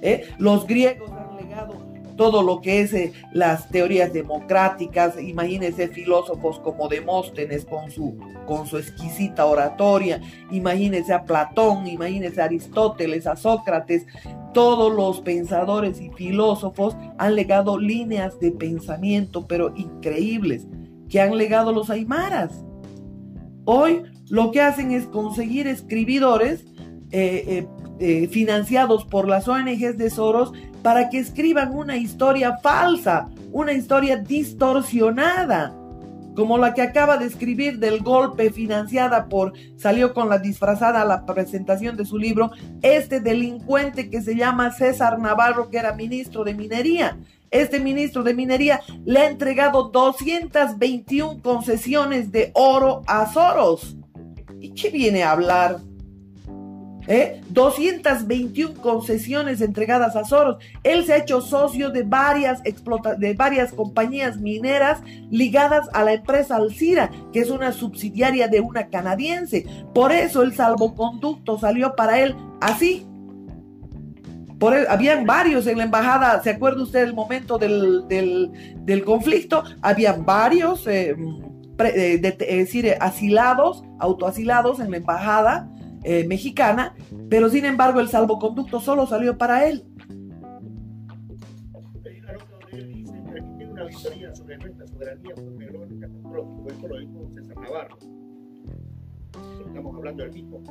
¿eh? 0.00 0.28
Los 0.38 0.66
griegos 0.66 1.10
todo 2.22 2.44
lo 2.44 2.60
que 2.60 2.82
es 2.82 2.94
eh, 2.94 3.12
las 3.32 3.68
teorías 3.68 4.12
democráticas, 4.12 5.20
imagínense 5.20 5.88
filósofos 5.88 6.60
como 6.60 6.86
Demóstenes 6.86 7.64
con 7.64 7.90
su, 7.90 8.16
con 8.46 8.68
su 8.68 8.78
exquisita 8.78 9.44
oratoria, 9.44 10.20
imagínense 10.52 11.12
a 11.12 11.24
Platón, 11.24 11.88
imagínense 11.88 12.40
a 12.40 12.44
Aristóteles, 12.44 13.26
a 13.26 13.34
Sócrates, 13.34 14.06
todos 14.54 14.94
los 14.94 15.20
pensadores 15.22 16.00
y 16.00 16.10
filósofos 16.10 16.96
han 17.18 17.34
legado 17.34 17.76
líneas 17.76 18.38
de 18.38 18.52
pensamiento, 18.52 19.48
pero 19.48 19.74
increíbles, 19.76 20.68
que 21.08 21.20
han 21.20 21.36
legado 21.36 21.72
los 21.72 21.90
aymaras. 21.90 22.64
Hoy 23.64 24.04
lo 24.28 24.52
que 24.52 24.60
hacen 24.60 24.92
es 24.92 25.08
conseguir 25.08 25.66
escribidores 25.66 26.66
eh, 27.10 27.66
eh, 27.98 28.28
financiados 28.28 29.04
por 29.06 29.28
las 29.28 29.48
ONGs 29.48 29.98
de 29.98 30.08
Soros 30.08 30.52
para 30.82 31.08
que 31.08 31.18
escriban 31.18 31.74
una 31.74 31.96
historia 31.96 32.58
falsa, 32.58 33.28
una 33.52 33.72
historia 33.72 34.16
distorsionada, 34.16 35.74
como 36.34 36.58
la 36.58 36.74
que 36.74 36.82
acaba 36.82 37.18
de 37.18 37.26
escribir 37.26 37.78
del 37.78 38.00
golpe 38.02 38.50
financiada 38.50 39.26
por, 39.26 39.52
salió 39.76 40.14
con 40.14 40.28
la 40.28 40.38
disfrazada 40.38 41.02
a 41.02 41.04
la 41.04 41.26
presentación 41.26 41.96
de 41.96 42.06
su 42.06 42.18
libro, 42.18 42.50
este 42.80 43.20
delincuente 43.20 44.08
que 44.08 44.22
se 44.22 44.34
llama 44.34 44.72
César 44.72 45.18
Navarro, 45.18 45.68
que 45.68 45.78
era 45.78 45.94
ministro 45.94 46.44
de 46.44 46.54
Minería. 46.54 47.18
Este 47.50 47.80
ministro 47.80 48.22
de 48.22 48.32
Minería 48.32 48.80
le 49.04 49.20
ha 49.20 49.28
entregado 49.28 49.90
221 49.90 51.42
concesiones 51.42 52.32
de 52.32 52.50
oro 52.54 53.02
a 53.06 53.30
Soros. 53.30 53.94
¿Y 54.58 54.72
qué 54.72 54.88
viene 54.88 55.22
a 55.22 55.32
hablar? 55.32 55.80
¿Eh? 57.08 57.40
221 57.48 58.80
concesiones 58.80 59.60
entregadas 59.60 60.14
a 60.14 60.24
Soros. 60.24 60.58
Él 60.84 61.04
se 61.04 61.14
ha 61.14 61.16
hecho 61.18 61.40
socio 61.40 61.90
de 61.90 62.04
varias, 62.04 62.60
explota 62.64 63.14
de 63.14 63.34
varias 63.34 63.72
compañías 63.72 64.36
mineras 64.36 65.00
ligadas 65.30 65.88
a 65.94 66.04
la 66.04 66.12
empresa 66.12 66.56
Alcira, 66.56 67.10
que 67.32 67.40
es 67.40 67.50
una 67.50 67.72
subsidiaria 67.72 68.46
de 68.46 68.60
una 68.60 68.86
canadiense. 68.88 69.66
Por 69.92 70.12
eso 70.12 70.42
el 70.42 70.54
salvoconducto 70.54 71.58
salió 71.58 71.96
para 71.96 72.20
él 72.20 72.36
así. 72.60 73.06
Por 74.60 74.74
habían 74.88 75.26
varios 75.26 75.66
en 75.66 75.78
la 75.78 75.84
embajada, 75.84 76.40
¿se 76.40 76.50
acuerda 76.50 76.84
usted 76.84 77.00
del 77.00 77.14
momento 77.14 77.58
del, 77.58 78.06
del, 78.06 79.04
conflicto? 79.04 79.64
Habían 79.82 80.24
varios, 80.24 80.86
eh, 80.86 81.16
eh, 81.80 82.20
es 82.22 82.46
decir, 82.46 82.94
asilados, 83.00 83.82
autoasilados 83.98 84.78
en 84.78 84.92
la 84.92 84.98
embajada 84.98 85.68
eh, 86.04 86.26
mexicana, 86.26 86.94
pero 87.28 87.48
sin 87.48 87.64
embargo 87.64 88.00
el 88.00 88.08
salvoconducto 88.08 88.80
solo 88.80 89.06
salió 89.06 89.38
para 89.38 89.66
él. 89.66 89.84
Estamos 99.66 99.96
hablando 99.96 100.22
del 100.22 100.32
mismo. 100.32 100.62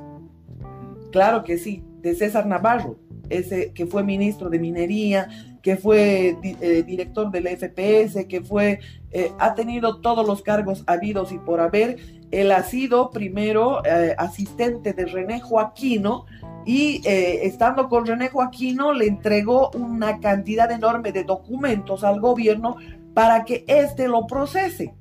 Claro 1.12 1.44
que 1.44 1.58
sí, 1.58 1.84
de 2.02 2.15
César 2.15 2.46
Navarro. 2.46 2.98
ese 3.30 3.72
que 3.74 3.86
fue 3.86 4.04
ministro 4.04 4.50
de 4.50 4.60
Minería, 4.60 5.30
que 5.62 5.78
fue 5.78 6.38
eh, 6.44 6.84
director 6.84 7.32
del 7.32 7.48
FPS, 7.48 8.28
que 8.28 8.41
fue, 8.41 8.80
eh, 9.12 9.32
ha 9.39 9.56
tenido 9.56 10.02
todos 10.02 10.28
los 10.28 10.41
cargos 10.41 10.84
habidos 10.88 11.32
y 11.32 11.38
por 11.39 11.60
haber. 11.60 11.98
Él 12.32 12.52
ha 12.52 12.63
sido 12.63 13.12
primero 13.12 13.84
eh, 13.86 14.15
asistente 14.17 14.94
de 14.94 15.06
René 15.06 15.41
Joaquino 15.41 16.26
y 16.65 17.02
estando 17.06 17.89
con 17.89 18.06
René 18.06 18.30
Joaquino 18.30 18.94
le 18.94 19.08
entregó 19.08 19.72
una 19.72 20.20
cantidad 20.20 20.70
enorme 20.72 21.12
de 21.12 21.24
documentos 21.24 22.04
al 22.04 22.20
gobierno 22.22 22.76
para 23.15 23.46
que 23.46 23.65
éste 23.67 24.08
lo 24.08 24.28
procese 24.28 24.94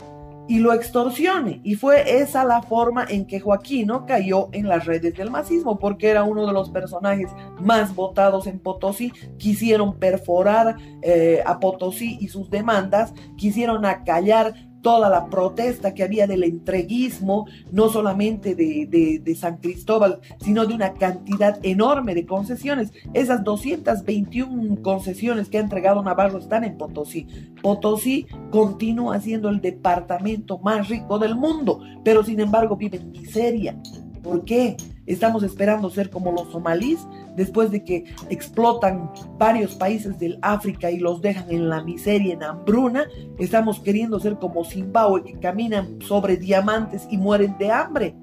y 0.50 0.58
lo 0.58 0.72
extorsione. 0.72 1.60
Y 1.62 1.76
fue 1.76 2.20
esa 2.20 2.42
la 2.42 2.60
forma 2.60 3.06
en 3.08 3.24
que 3.24 3.38
Joaquino 3.38 4.04
cayó 4.04 4.48
en 4.50 4.66
las 4.66 4.84
redes 4.84 5.14
del 5.14 5.30
masismo, 5.30 5.78
porque 5.78 6.08
era 6.08 6.24
uno 6.24 6.44
de 6.44 6.52
los 6.52 6.70
personajes 6.70 7.30
más 7.60 7.94
votados 7.94 8.48
en 8.48 8.58
Potosí. 8.58 9.12
Quisieron 9.38 10.00
perforar 10.00 10.76
eh, 11.02 11.40
a 11.46 11.60
Potosí 11.60 12.18
y 12.20 12.26
sus 12.26 12.50
demandas, 12.50 13.14
quisieron 13.36 13.84
acallar 13.84 14.54
toda 14.82 15.08
la 15.08 15.26
protesta 15.26 15.94
que 15.94 16.02
había 16.02 16.26
del 16.26 16.44
entreguismo, 16.44 17.46
no 17.70 17.88
solamente 17.88 18.54
de, 18.54 19.36
San 19.36 19.58
Cristóbal, 19.58 20.20
sino 20.40 20.66
de 20.66 20.74
una 20.74 20.94
cantidad 20.94 21.58
enorme 21.62 22.14
de 22.14 22.26
concesiones. 22.26 22.92
Esas 23.14 23.44
221 23.44 24.82
concesiones 24.82 25.48
que 25.48 25.58
ha 25.58 25.62
entregado 25.62 26.02
Navarro 26.02 26.38
están 26.38 26.64
en 26.64 26.76
Potosí. 26.76 27.26
Potosí 27.62 28.26
continúa 28.50 29.20
siendo 29.20 29.48
el 29.48 29.60
departamento 29.60 30.58
más 30.58 30.88
rico 30.88 31.18
del 31.18 31.36
mundo, 31.36 31.80
pero 32.04 32.24
sin 32.24 32.40
embargo 32.40 32.76
vive 32.76 32.98
en 32.98 33.12
miseria. 33.12 33.76
¿Por 34.22 34.44
qué? 34.44 34.76
Estamos 35.06 35.42
esperando 35.42 35.90
ser 35.90 36.10
como 36.10 36.30
los 36.30 36.52
somalíes 36.52 37.06
después 37.36 37.70
de 37.70 37.82
que 37.82 38.04
explotan 38.28 39.10
varios 39.38 39.74
países 39.74 40.18
del 40.18 40.38
África 40.42 40.90
y 40.90 40.98
los 40.98 41.20
dejan 41.20 41.50
en 41.50 41.68
la 41.68 41.82
miseria, 41.82 42.34
en 42.34 42.42
hambruna. 42.42 43.06
Estamos 43.38 43.80
queriendo 43.80 44.20
ser 44.20 44.36
como 44.36 44.64
Zimbabue 44.64 45.24
que 45.24 45.38
caminan 45.40 46.00
sobre 46.02 46.36
diamantes 46.36 47.08
y 47.10 47.16
mueren 47.16 47.56
de 47.58 47.70
hambre. 47.70 48.14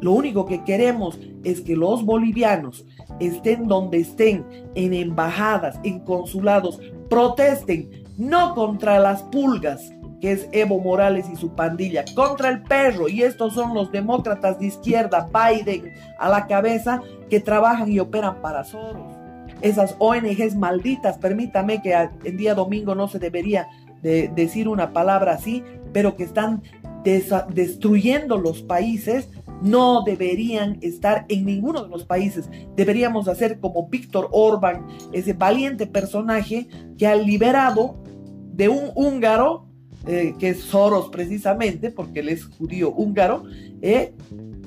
Lo 0.00 0.12
único 0.12 0.44
que 0.44 0.62
queremos 0.64 1.18
es 1.44 1.62
que 1.62 1.74
los 1.74 2.04
bolivianos 2.04 2.84
estén 3.20 3.66
donde 3.66 4.00
estén, 4.00 4.44
en 4.74 4.92
embajadas, 4.92 5.80
en 5.82 6.00
consulados, 6.00 6.78
protesten, 7.08 7.90
no 8.18 8.54
contra 8.54 8.98
las 8.98 9.22
pulgas, 9.24 9.92
que 10.24 10.32
es 10.32 10.48
Evo 10.52 10.80
Morales 10.80 11.26
y 11.30 11.36
su 11.36 11.50
pandilla, 11.50 12.02
contra 12.14 12.48
el 12.48 12.62
perro, 12.62 13.10
y 13.10 13.20
estos 13.20 13.52
son 13.52 13.74
los 13.74 13.92
demócratas 13.92 14.58
de 14.58 14.68
izquierda, 14.68 15.28
Biden 15.30 15.92
a 16.18 16.30
la 16.30 16.46
cabeza, 16.46 17.02
que 17.28 17.40
trabajan 17.40 17.92
y 17.92 18.00
operan 18.00 18.40
para 18.40 18.64
Soros. 18.64 19.12
Esas 19.60 19.96
ONGs 19.98 20.56
malditas, 20.56 21.18
permítame 21.18 21.82
que 21.82 21.94
el 22.24 22.38
día 22.38 22.54
domingo 22.54 22.94
no 22.94 23.06
se 23.06 23.18
debería 23.18 23.68
de 24.00 24.28
decir 24.28 24.66
una 24.66 24.94
palabra 24.94 25.34
así, 25.34 25.62
pero 25.92 26.16
que 26.16 26.24
están 26.24 26.62
destruyendo 27.04 28.38
los 28.38 28.62
países, 28.62 29.28
no 29.60 30.04
deberían 30.04 30.78
estar 30.80 31.26
en 31.28 31.44
ninguno 31.44 31.82
de 31.82 31.90
los 31.90 32.06
países. 32.06 32.48
Deberíamos 32.76 33.28
hacer 33.28 33.60
como 33.60 33.88
Víctor 33.88 34.30
Orban, 34.32 34.86
ese 35.12 35.34
valiente 35.34 35.86
personaje 35.86 36.66
que 36.96 37.06
ha 37.06 37.14
liberado 37.14 38.02
de 38.54 38.70
un 38.70 38.90
húngaro 38.94 39.73
eh, 40.06 40.34
que 40.38 40.50
es 40.50 40.60
Soros 40.60 41.08
precisamente, 41.10 41.90
porque 41.90 42.20
él 42.20 42.28
es 42.28 42.44
judío 42.44 42.90
húngaro, 42.90 43.44
eh, 43.82 44.12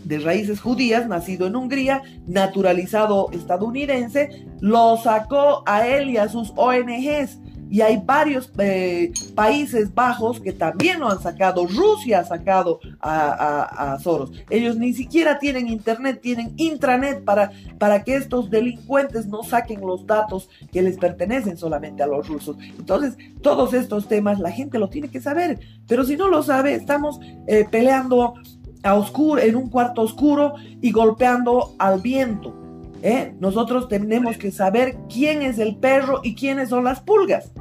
de 0.04 0.20
raíces 0.20 0.62
judías, 0.62 1.08
nacido 1.08 1.48
en 1.48 1.56
Hungría, 1.56 2.02
naturalizado 2.28 3.30
estadounidense, 3.32 4.46
lo 4.62 4.98
sacó 4.98 5.64
a 5.66 5.88
él 5.88 6.10
y 6.10 6.18
a 6.18 6.30
sus 6.30 6.54
ONGs 6.56 7.40
y 7.70 7.82
hay 7.82 8.02
varios 8.04 8.52
eh, 8.58 9.12
Países 9.36 9.94
Bajos 9.94 10.40
que 10.40 10.54
también 10.54 11.00
lo 11.00 11.10
han 11.10 11.22
sacado. 11.22 11.66
Rusia 11.68 12.20
ha 12.20 12.24
sacado 12.26 12.80
a, 13.00 13.98
Soros. 14.02 14.32
Ellos 14.50 14.78
ni 14.78 14.94
siquiera 14.94 15.40
tienen 15.40 15.68
internet, 15.68 16.20
tienen 16.22 16.54
intranet 16.58 17.24
para, 17.24 17.52
para 17.78 18.04
que 18.04 18.16
estos 18.16 18.50
delincuentes 18.50 19.28
no 19.28 19.44
saquen 19.44 19.82
los 19.82 20.06
datos 20.06 20.50
que 20.72 20.82
les 20.82 20.98
pertenecen 20.98 21.58
solamente 21.58 22.04
a 22.04 22.08
los 22.08 22.28
rusos. 22.28 22.58
Entonces, 22.78 23.18
todos 23.42 23.74
estos 23.74 24.08
temas 24.08 24.40
la 24.40 24.52
gente 24.52 24.80
lo 24.80 24.90
tiene 24.90 25.10
que 25.10 25.22
saber. 25.22 25.60
Pero 25.88 26.04
si 26.04 26.16
no 26.16 26.28
lo 26.28 26.44
sabe, 26.44 26.74
estamos 26.74 27.20
eh, 27.48 27.66
peleando 27.70 28.36
a 28.84 28.94
oscuro, 28.94 29.42
en 29.42 29.56
un 29.56 29.70
cuarto 29.70 30.02
oscuro 30.02 30.56
y 30.82 30.92
golpeando 30.92 31.76
al 31.80 32.02
viento. 32.02 32.57
¿Eh? 33.02 33.34
Nosotros 33.40 33.88
tenemos 33.88 34.38
que 34.38 34.52
saber 34.52 34.98
quién 35.12 35.42
es 35.42 35.58
el 35.60 35.78
perro 35.78 36.20
y 36.24 36.36
quiénes 36.36 36.70
son 36.70 36.84
las 36.84 37.02
pulgas. 37.02 37.52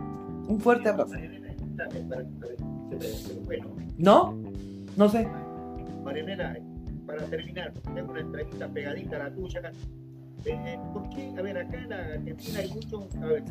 Un 0.49 0.61
fuerte 0.61 0.89
abrazo. 0.89 1.15
¿No? 3.99 4.35
No 4.97 5.09
sé. 5.09 5.29
Marianela, 6.05 6.59
para 7.07 7.25
terminar, 7.27 7.73
tengo 7.95 8.13
una 8.13 8.21
entrevista 8.21 8.69
pegadita 8.69 9.17
a 9.17 9.25
la 9.25 9.35
tuya. 9.35 9.73
Eh, 10.45 10.79
¿Por 10.93 11.09
qué? 11.11 11.35
A 11.37 11.43
ver, 11.43 11.59
acá 11.59 11.83
en 11.83 11.93
Argentina 11.93 12.61
hay 12.61 12.71
mucho, 12.71 13.09
a 13.21 13.27
ver, 13.27 13.43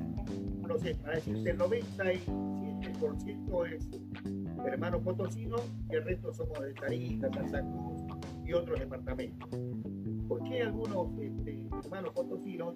no 0.65 0.77
sé, 0.77 0.95
para 0.95 1.15
decirte, 1.15 1.49
el 1.49 1.57
97% 1.57 3.73
es 3.73 3.89
hermanos 4.65 5.01
potosinos 5.03 5.61
y 5.89 5.95
el 5.95 6.03
resto 6.03 6.33
somos 6.33 6.61
de 6.61 6.73
Tarija, 6.73 7.31
Santa 7.33 7.61
Cruz 7.61 8.03
y 8.45 8.53
otros 8.53 8.79
departamentos. 8.79 9.49
¿Por 10.27 10.43
qué 10.43 10.63
algunos 10.63 11.07
este, 11.19 11.64
hermanos 11.83 12.13
potosinos 12.13 12.75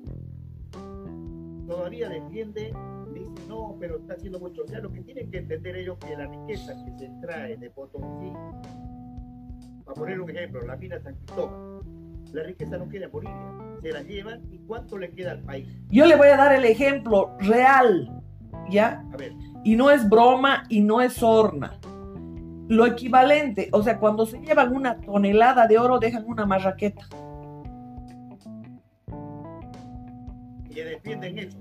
todavía 1.68 2.10
defienden, 2.10 2.74
dicen 3.14 3.48
no, 3.48 3.78
pero 3.80 3.98
está 3.98 4.16
haciendo 4.16 4.40
mucho. 4.40 4.64
O 4.64 4.82
lo 4.82 4.92
que 4.92 5.02
tienen 5.02 5.30
que 5.30 5.38
entender 5.38 5.76
ellos 5.76 5.98
que 6.00 6.16
la 6.18 6.28
riqueza 6.28 6.74
que 6.84 6.98
se 6.98 7.06
extrae 7.06 7.58
de 7.58 7.70
Potosí, 7.70 8.32
para 9.86 9.96
poner 9.96 10.20
un 10.20 10.30
ejemplo, 10.30 10.66
la 10.66 10.76
mina 10.76 11.00
San 11.00 11.16
Cristóbal, 11.16 11.82
la 12.34 12.44
riqueza 12.44 12.78
no 12.78 12.90
queda 12.90 13.06
en 13.06 13.12
Bolivia, 13.12 13.54
se 13.82 13.92
la 13.92 14.02
llevan 14.02 14.42
y 14.52 14.58
cuánto 14.60 14.98
le 14.98 15.12
queda 15.12 15.32
al 15.32 15.42
país. 15.42 15.68
Yo 15.90 16.06
le 16.06 16.16
voy 16.16 16.28
a 16.28 16.38
dar 16.38 16.54
el 16.54 16.66
ejemplo 16.66 17.36
real, 17.40 18.22
¿ya? 18.70 19.06
A 19.14 19.18
ver. 19.18 19.34
Y 19.64 19.76
no 19.76 19.92
es 19.92 20.08
broma 20.10 20.64
y 20.70 20.82
no 20.82 21.02
es 21.02 21.22
horna 21.22 21.80
lo 22.70 22.86
equivalente, 22.86 23.68
o 23.72 23.82
sea, 23.82 23.98
cuando 23.98 24.28
se 24.28 24.40
llevan 24.40 24.76
una 24.76 25.02
tonelada 25.02 25.66
de 25.66 25.80
oro, 25.80 25.98
dejan 25.98 26.24
una 26.28 26.46
marraqueta. 26.46 27.10
Defienden 30.84 31.40
eso. 31.40 31.58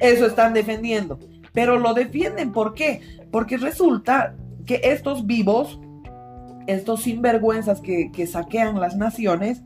eso 0.00 0.26
están 0.26 0.54
defendiendo. 0.54 1.18
Pero 1.52 1.78
lo 1.78 1.94
defienden, 1.94 2.52
¿por 2.52 2.74
qué? 2.74 3.00
Porque 3.30 3.56
resulta 3.56 4.36
que 4.66 4.80
estos 4.84 5.26
vivos, 5.26 5.80
estos 6.66 7.02
sinvergüenzas 7.02 7.80
que, 7.80 8.10
que 8.10 8.26
saquean 8.26 8.80
las 8.80 8.96
naciones 8.96 9.62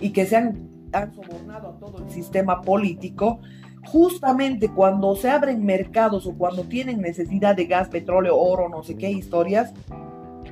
y 0.00 0.10
que 0.10 0.26
se 0.26 0.36
han, 0.36 0.68
han 0.92 1.12
sobornado 1.14 1.70
a 1.70 1.78
todo 1.78 2.04
el 2.04 2.10
sistema 2.10 2.62
político, 2.62 3.40
justamente 3.86 4.68
cuando 4.68 5.16
se 5.16 5.30
abren 5.30 5.64
mercados 5.64 6.26
o 6.26 6.34
cuando 6.36 6.64
tienen 6.64 7.00
necesidad 7.00 7.56
de 7.56 7.66
gas, 7.66 7.88
petróleo, 7.88 8.36
oro, 8.36 8.68
no 8.68 8.82
sé 8.82 8.96
qué 8.96 9.10
historias, 9.10 9.72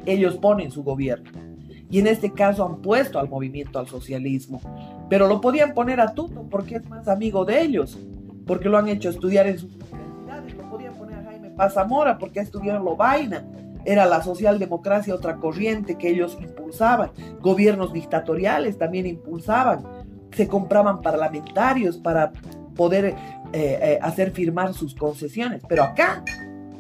ellos 0.07 0.37
ponen 0.37 0.71
su 0.71 0.83
gobierno 0.83 1.47
y 1.91 2.01
en 2.01 2.07
este 2.07 2.33
caso 2.33 2.65
han 2.65 2.83
puesto 2.83 3.19
al 3.19 3.29
movimiento 3.29 3.79
al 3.79 3.87
socialismo. 3.87 4.61
Pero 5.09 5.29
lo 5.29 5.41
podían 5.41 5.75
poner 5.75 6.01
a 6.01 6.15
Tuto 6.15 6.47
porque 6.51 6.77
es 6.77 6.89
más 6.89 7.09
amigo 7.09 7.45
de 7.45 7.61
ellos, 7.61 7.99
porque 8.47 8.69
lo 8.69 8.79
han 8.79 8.89
hecho 8.89 9.09
estudiar 9.09 9.47
en 9.47 9.59
sus 9.59 9.71
universidades, 9.75 10.55
lo 10.55 10.71
podían 10.71 10.95
poner 10.95 11.19
a 11.19 11.25
Jaime 11.25 11.51
Pazamora 11.51 12.19
porque 12.19 12.41
estudiaron 12.41 12.85
lo 12.85 12.97
vaina. 12.97 13.45
Era 13.85 14.05
la 14.05 14.21
socialdemocracia 14.21 15.15
otra 15.15 15.37
corriente 15.37 15.97
que 15.97 16.09
ellos 16.09 16.37
impulsaban. 16.41 17.13
Gobiernos 17.41 17.93
dictatoriales 17.93 18.79
también 18.79 19.07
impulsaban. 19.07 19.85
Se 20.33 20.49
compraban 20.49 21.01
parlamentarios 21.03 21.97
para 21.97 22.33
poder 22.75 23.05
eh, 23.05 23.15
eh, 23.53 23.99
hacer 24.03 24.33
firmar 24.33 24.75
sus 24.75 24.95
concesiones. 24.95 25.63
Pero 25.69 25.85
acá, 25.85 26.25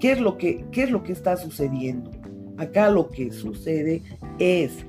¿qué 0.00 0.12
es, 0.12 0.20
lo 0.20 0.36
que, 0.36 0.64
¿qué 0.72 0.82
es 0.82 0.90
lo 0.90 1.04
que 1.04 1.12
está 1.12 1.36
sucediendo? 1.36 2.10
Acá 2.58 2.90
lo 2.90 3.08
que 3.08 3.30
sucede 3.30 4.02
es 4.38 4.84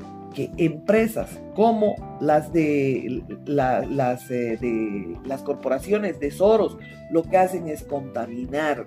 empresas 0.57 1.39
como 1.55 1.95
las 2.21 2.53
de, 2.53 3.23
las, 3.45 4.29
eh, 4.31 4.57
de 4.59 5.17
las 5.25 5.41
corporaciones 5.41 6.19
de 6.19 6.31
Soros 6.31 6.77
lo 7.09 7.23
que 7.23 7.37
hacen 7.37 7.67
es 7.67 7.83
contaminar, 7.83 8.85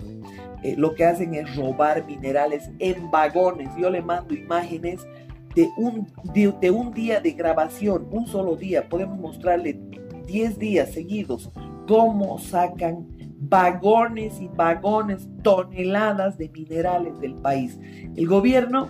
eh, 0.63 0.75
lo 0.77 0.95
que 0.95 1.05
hacen 1.05 1.35
es 1.35 1.57
robar 1.57 2.07
minerales 2.07 2.71
en 2.79 3.11
vagones. 3.11 3.69
Yo 3.79 3.91
le 3.91 4.03
mando 4.03 4.35
imágenes 4.35 5.07
de 5.55 5.69
un, 5.77 6.07
de, 6.35 6.71
un 6.71 6.93
día 6.93 7.21
de 7.21 7.33
grabación, 7.33 8.07
un 8.11 8.27
solo 8.27 8.57
día, 8.57 8.89
podemos 8.89 9.19
mostrarle 9.19 9.81
10 10.27 10.59
días 10.59 10.93
seguidos 10.93 11.51
cómo 11.89 12.39
sacan 12.39 13.09
vagones 13.41 14.41
y 14.41 14.49
vagones, 14.49 15.27
toneladas 15.43 16.37
de 16.39 16.51
minerales 16.51 17.19
del 17.21 17.35
país. 17.35 17.79
El 18.15 18.29
gobierno 18.29 18.89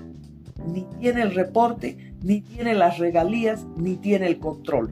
ni 0.67 0.85
tiene 0.99 1.23
el 1.23 1.35
reporte, 1.35 2.10
ni 2.23 2.41
tiene 2.41 2.75
las 2.75 2.99
regalías, 2.99 3.67
ni 3.77 3.97
tiene 3.97 4.27
el 4.27 4.39
control. 4.39 4.91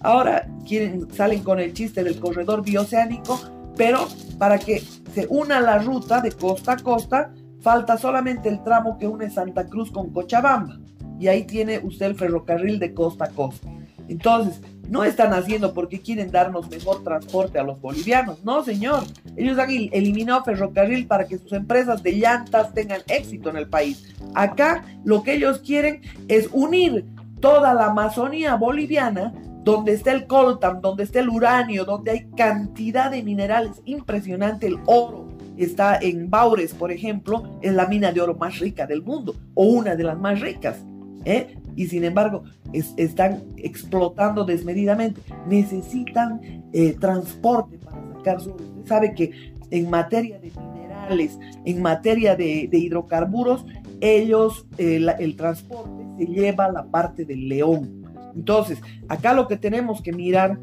Ahora 0.00 0.48
quieren, 0.66 1.10
salen 1.12 1.42
con 1.42 1.60
el 1.60 1.72
chiste 1.72 2.02
del 2.02 2.18
corredor 2.18 2.62
bioceánico, 2.62 3.40
pero 3.76 4.08
para 4.38 4.58
que 4.58 4.80
se 5.14 5.26
una 5.28 5.60
la 5.60 5.78
ruta 5.78 6.20
de 6.20 6.32
costa 6.32 6.72
a 6.72 6.76
costa, 6.76 7.32
falta 7.60 7.98
solamente 7.98 8.48
el 8.48 8.62
tramo 8.62 8.98
que 8.98 9.06
une 9.06 9.30
Santa 9.30 9.66
Cruz 9.66 9.90
con 9.90 10.10
Cochabamba. 10.10 10.78
Y 11.18 11.28
ahí 11.28 11.44
tiene 11.44 11.78
usted 11.80 12.06
el 12.06 12.14
ferrocarril 12.14 12.78
de 12.78 12.94
costa 12.94 13.26
a 13.26 13.30
costa. 13.30 13.68
Entonces, 14.08 14.62
no 14.90 15.04
están 15.04 15.32
haciendo 15.32 15.72
porque 15.72 16.00
quieren 16.00 16.30
darnos 16.30 16.68
mejor 16.68 17.04
transporte 17.04 17.58
a 17.58 17.62
los 17.62 17.80
bolivianos. 17.80 18.44
No, 18.44 18.64
señor. 18.64 19.04
Ellos 19.36 19.58
han 19.58 19.70
eliminado 19.70 20.44
ferrocarril 20.44 21.06
para 21.06 21.26
que 21.26 21.38
sus 21.38 21.52
empresas 21.52 22.02
de 22.02 22.12
llantas 22.12 22.74
tengan 22.74 23.00
éxito 23.06 23.48
en 23.50 23.56
el 23.56 23.68
país. 23.68 24.12
Acá 24.34 24.84
lo 25.04 25.22
que 25.22 25.34
ellos 25.34 25.60
quieren 25.60 26.02
es 26.26 26.48
unir 26.52 27.06
toda 27.40 27.72
la 27.72 27.86
Amazonía 27.86 28.56
boliviana 28.56 29.32
donde 29.62 29.92
está 29.92 30.12
el 30.12 30.26
coltan, 30.26 30.80
donde 30.80 31.04
está 31.04 31.20
el 31.20 31.28
uranio, 31.28 31.84
donde 31.84 32.10
hay 32.10 32.26
cantidad 32.36 33.10
de 33.10 33.22
minerales 33.22 33.82
impresionante, 33.84 34.66
el 34.66 34.78
oro 34.86 35.28
está 35.56 35.98
en 36.00 36.30
Baures, 36.30 36.72
por 36.74 36.90
ejemplo, 36.90 37.58
es 37.60 37.74
la 37.74 37.86
mina 37.86 38.10
de 38.10 38.20
oro 38.20 38.34
más 38.34 38.58
rica 38.58 38.86
del 38.86 39.02
mundo, 39.02 39.36
o 39.54 39.64
una 39.64 39.94
de 39.94 40.04
las 40.04 40.18
más 40.18 40.40
ricas, 40.40 40.82
¿eh? 41.24 41.59
Y 41.76 41.86
sin 41.86 42.04
embargo 42.04 42.44
están 42.72 43.42
explotando 43.56 44.44
desmedidamente, 44.44 45.20
necesitan 45.48 46.40
eh, 46.72 46.96
transporte 46.98 47.78
para 47.78 48.02
sacar 48.14 48.40
su... 48.40 48.50
Usted 48.50 48.86
sabe 48.86 49.14
que 49.14 49.52
en 49.70 49.88
materia 49.88 50.38
de 50.38 50.50
minerales, 50.72 51.38
en 51.64 51.82
materia 51.82 52.36
de, 52.36 52.68
hidrocarburos, 52.72 53.64
ellos, 54.00 54.66
eh, 54.78 55.04
el 55.18 55.36
transporte 55.36 55.90
se 56.18 56.26
lleva 56.26 56.70
la 56.70 56.84
parte 56.84 57.24
del 57.24 57.48
león, 57.48 58.00
entonces, 58.34 58.80
acá 59.08 59.34
lo 59.34 59.48
que 59.48 59.56
tenemos 59.56 60.02
que 60.02 60.12
mirar 60.12 60.58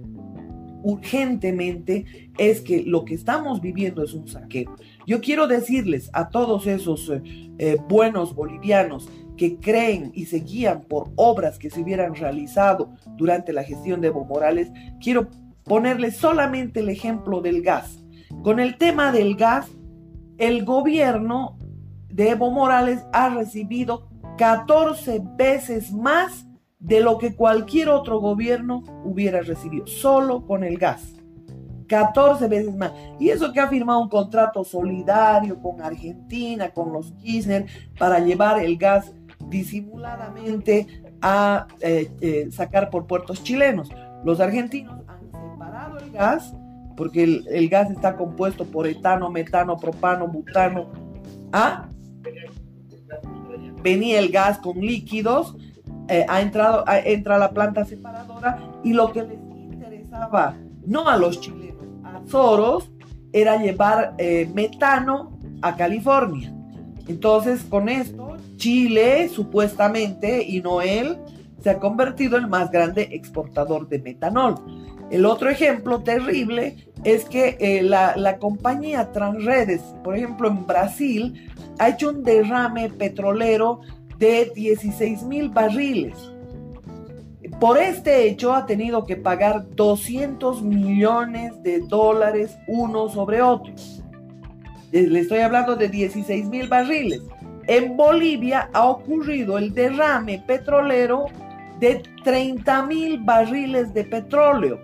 urgentemente 0.84 2.06
es 2.38 2.62
que 2.62 2.84
lo 2.84 3.04
que 3.04 3.16
estamos 3.16 3.62
viviendo 3.62 4.04
es 4.04 4.14
un 4.14 4.28
saqueo. 4.28 4.76
Yo 5.06 5.22
quiero 5.22 5.48
decirles 5.48 6.10
a 6.14 6.30
todos 6.30 6.68
esos 6.68 7.12
eh, 7.58 7.78
buenos 7.90 8.36
bolivianos 8.36 9.10
que 9.38 9.60
creen 9.60 10.12
y 10.14 10.26
se 10.26 10.40
guían 10.40 10.82
por 10.82 11.12
obras 11.16 11.58
que 11.58 11.70
se 11.70 11.82
hubieran 11.82 12.16
realizado 12.16 12.90
durante 13.16 13.54
la 13.54 13.64
gestión 13.64 14.02
de 14.02 14.08
Evo 14.08 14.26
Morales, 14.26 14.72
quiero 15.02 15.28
ponerles 15.64 16.18
solamente 16.18 16.80
el 16.82 16.90
ejemplo 16.90 17.42
del 17.42 17.62
gas. 17.62 18.04
Con 18.44 18.60
el 18.60 18.78
tema 18.78 19.12
del 19.12 19.36
gas, 19.36 19.70
el 20.38 20.66
gobierno 20.66 21.58
de 22.10 22.32
Evo 22.32 22.52
Morales 22.52 23.06
ha 23.14 23.30
recibido 23.30 24.10
14 24.38 25.22
veces 25.36 25.92
más 25.92 26.48
de 26.80 27.00
lo 27.02 27.18
que 27.18 27.36
cualquier 27.36 27.90
otro 27.90 28.20
gobierno 28.20 28.84
hubiera 29.04 29.42
recibido, 29.42 29.88
solo 29.88 30.46
con 30.46 30.64
el 30.64 30.78
gas. 30.78 31.14
14 31.88 32.48
veces 32.48 32.76
más. 32.76 32.92
Y 33.20 33.30
eso 33.30 33.52
que 33.52 33.60
ha 33.60 33.68
firmado 33.68 34.02
un 34.02 34.10
contrato 34.10 34.64
solidario 34.64 35.60
con 35.60 35.82
Argentina, 35.82 36.70
con 36.70 36.92
los 36.94 37.14
Kirchner, 37.14 37.66
para 37.98 38.20
llevar 38.20 38.62
el 38.62 38.78
gas 38.78 39.14
disimuladamente 39.46 40.88
a 41.22 41.68
eh, 41.82 42.12
eh, 42.22 42.50
sacar 42.52 42.90
por 42.90 43.08
puertos 43.08 43.44
chilenos. 43.44 43.90
Los 44.24 44.40
argentinos 44.40 45.02
han 45.08 45.32
separado 45.32 46.00
el 46.00 46.12
gas, 46.12 46.54
porque 46.96 47.24
el, 47.24 47.70
gas 47.70 47.92
está 47.92 48.16
compuesto 48.16 48.66
por 48.66 48.88
etano, 48.88 49.30
metano, 49.30 49.78
propano, 49.78 50.28
butano. 50.28 50.88
¿Ah? 51.52 51.88
Venía 53.84 54.20
el 54.20 54.30
gas 54.30 54.58
con 54.58 54.80
líquidos 54.80 55.56
eh, 56.10 56.26
ha 56.28 56.42
entrado, 56.42 56.86
entra 56.88 57.36
a 57.36 57.38
la 57.38 57.52
planta 57.52 57.84
separadora 57.84 58.72
y 58.82 58.94
lo 58.94 59.12
que 59.12 59.24
les 59.24 59.40
interesaba, 59.74 60.56
no 60.86 61.10
a 61.10 61.18
los 61.18 61.42
chilenos, 61.42 61.86
a 62.06 62.22
Soros, 62.26 62.90
era 63.34 63.58
llevar 63.58 64.16
metano 64.54 65.38
a 65.62 65.76
California. 65.76 66.57
Entonces, 67.08 67.64
con 67.64 67.90
esto, 67.90 68.38
Chile, 68.58 69.30
supuestamente, 69.30 70.44
y 70.44 70.62
no 70.62 70.82
él, 70.82 71.18
se 71.62 71.70
ha 71.70 71.80
convertido 71.80 72.38
en 72.38 72.46
el 72.46 72.50
más 72.50 72.72
grande 72.72 73.10
exportador 73.12 73.88
de 73.88 74.00
metanol. 74.00 74.56
El 75.10 75.26
otro 75.26 75.50
ejemplo 75.50 76.04
terrible 76.04 76.76
es 77.04 77.26
que 77.26 77.58
eh, 77.60 77.82
la, 77.82 78.38
compañía 78.40 79.12
Transredes, 79.12 79.82
por 80.04 80.18
ejemplo, 80.18 80.50
en 80.50 80.66
Brasil, 80.66 81.50
ha 81.80 81.90
hecho 81.90 82.10
un 82.10 82.24
derrame 82.24 82.90
petrolero 82.90 83.82
de 84.18 84.52
16 84.54 85.24
mil 85.24 85.50
barriles. 85.50 86.18
Por 87.60 87.78
este 87.78 88.28
hecho 88.28 88.54
ha 88.54 88.66
tenido 88.66 89.06
que 89.06 89.16
pagar 89.16 89.66
200 89.76 90.62
millones 90.62 91.64
de 91.64 91.80
dólares 91.80 92.58
uno 92.68 93.08
sobre 93.10 93.42
otro. 93.42 93.74
Eh, 94.92 95.08
le 95.08 95.20
estoy 95.20 95.40
hablando 95.40 95.76
de 95.76 95.90
16 95.90 96.48
mil 96.48 96.68
barriles. 96.68 97.22
En 97.68 97.98
Bolivia 97.98 98.70
ha 98.74 98.86
ocurrido 98.86 99.58
el 99.58 99.74
derrame 99.74 100.44
petrolero 100.48 101.26
de 101.80 102.02
30 102.24 102.86
mil 102.86 103.20
barriles 103.24 103.94
de 103.94 104.06
petróleo. 104.06 104.80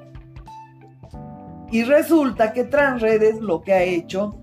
Y 1.72 1.84
resulta 1.84 2.54
que 2.54 2.66
Transredes 2.66 3.40
lo 3.40 3.62
que 3.62 3.74
ha 3.74 3.84
hecho 3.84 4.40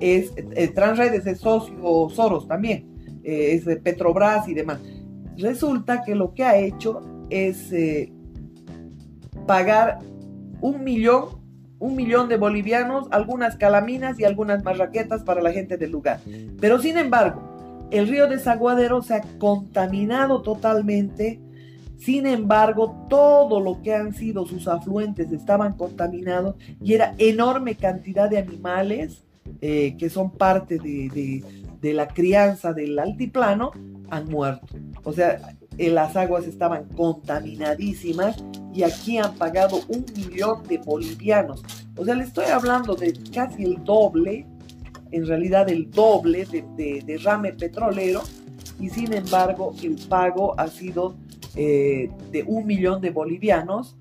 es, 0.00 0.32
eh, 0.36 0.68
Transredes 0.68 1.26
es 1.26 1.38
socio 1.38 2.08
Soros 2.08 2.48
también, 2.48 3.20
eh, 3.22 3.52
es 3.52 3.64
de 3.64 3.76
Petrobras 3.76 4.48
y 4.48 4.54
demás. 4.54 4.80
Resulta 5.36 6.02
que 6.02 6.14
lo 6.14 6.32
que 6.32 6.44
ha 6.44 6.56
hecho 6.56 7.02
es 7.28 7.72
pagar 9.46 9.98
un 10.60 10.82
millón, 10.82 11.43
un 11.84 11.96
millón 11.96 12.30
de 12.30 12.38
bolivianos, 12.38 13.08
algunas 13.10 13.56
calaminas 13.56 14.18
y 14.18 14.24
algunas 14.24 14.64
marraquetas 14.64 15.22
para 15.22 15.42
la 15.42 15.52
gente 15.52 15.76
del 15.76 15.90
lugar. 15.90 16.18
Pero 16.58 16.78
sin 16.78 16.96
embargo, 16.96 17.42
el 17.90 18.08
río 18.08 18.26
Desaguadero 18.26 19.02
se 19.02 19.14
ha 19.14 19.20
contaminado 19.38 20.40
totalmente. 20.40 21.40
Sin 21.98 22.26
embargo, 22.26 23.06
todo 23.10 23.60
lo 23.60 23.82
que 23.82 23.94
han 23.94 24.14
sido 24.14 24.46
sus 24.46 24.66
afluentes 24.66 25.30
estaban 25.30 25.74
contaminados 25.74 26.56
y 26.82 26.94
era 26.94 27.14
enorme 27.18 27.74
cantidad 27.74 28.30
de 28.30 28.38
animales 28.38 29.22
eh, 29.60 29.94
que 29.98 30.08
son 30.08 30.30
parte 30.30 30.78
de, 30.78 31.44
de 31.82 31.92
la 31.92 32.08
crianza 32.08 32.72
del 32.72 32.98
altiplano 32.98 33.72
han 34.08 34.26
muerto. 34.30 34.66
O 35.02 35.12
sea, 35.12 35.38
las 35.78 36.16
aguas 36.16 36.46
estaban 36.46 36.84
contaminadísimas 36.96 38.42
y 38.72 38.82
aquí 38.82 39.18
han 39.18 39.34
pagado 39.34 39.80
un 39.88 40.04
millón 40.16 40.62
de 40.68 40.78
bolivianos. 40.78 41.62
O 41.96 42.04
sea, 42.04 42.14
le 42.14 42.24
estoy 42.24 42.46
hablando 42.46 42.94
de 42.94 43.12
casi 43.32 43.64
el 43.64 43.82
doble, 43.84 44.46
en 45.10 45.26
realidad 45.26 45.68
el 45.68 45.90
doble 45.90 46.46
de, 46.46 47.02
derrame 47.06 47.52
petrolero 47.52 48.22
y 48.80 48.88
sin 48.88 49.12
embargo 49.12 49.74
el 49.82 49.96
pago 50.08 50.58
ha 50.58 50.66
sido 50.66 51.14
eh, 51.54 52.10
de 52.32 52.42
un 52.42 52.66
millón 52.66 53.00
de 53.00 53.10
bolivianos 53.10 53.96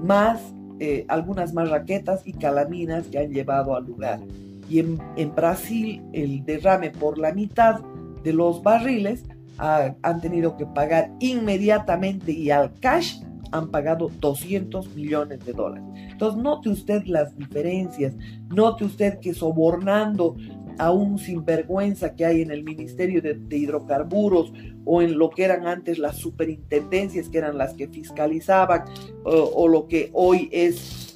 más 0.00 0.40
eh, 0.80 1.04
algunas 1.08 1.54
marraquetas 1.54 2.26
y 2.26 2.32
calaminas 2.32 3.06
que 3.06 3.18
han 3.18 3.32
llevado 3.32 3.76
al 3.76 3.86
lugar 3.86 4.20
y 4.68 4.80
en, 4.80 5.34
Brasil 5.34 6.02
el 6.12 6.44
derrame 6.44 6.90
por 6.90 7.18
la 7.18 7.32
mitad 7.32 7.80
de 8.22 8.32
los 8.32 8.62
barriles 8.62 9.24
han 9.58 10.20
tenido 10.20 10.56
que 10.56 10.66
pagar 10.66 11.12
inmediatamente 11.20 12.32
y 12.32 12.50
al 12.50 12.74
cash 12.80 13.20
han 13.52 13.70
pagado 13.70 14.10
200 14.20 14.94
millones 14.94 15.44
de 15.44 15.52
dólares. 15.52 15.84
Entonces, 16.10 16.42
note 16.42 16.68
usted 16.68 17.04
las 17.06 17.36
diferencias, 17.36 18.14
note 18.48 18.84
usted 18.84 19.18
que 19.20 19.34
sobornando 19.34 20.36
a 20.78 20.90
un 20.90 21.18
sinvergüenza 21.18 22.14
que 22.14 22.26
hay 22.26 22.42
en 22.42 22.50
el 22.50 22.62
Ministerio 22.62 23.22
de, 23.22 23.38
Hidrocarburos 23.50 24.52
o 24.84 25.00
en 25.00 25.16
lo 25.16 25.30
que 25.30 25.44
eran 25.44 25.66
antes 25.66 25.98
las 25.98 26.16
superintendencias, 26.16 27.28
que 27.28 27.38
eran 27.38 27.56
las 27.56 27.74
que 27.74 27.88
fiscalizaban, 27.88 28.84
o 29.24 29.68
lo 29.68 29.86
que 29.86 30.10
hoy 30.12 30.48
es 30.52 31.14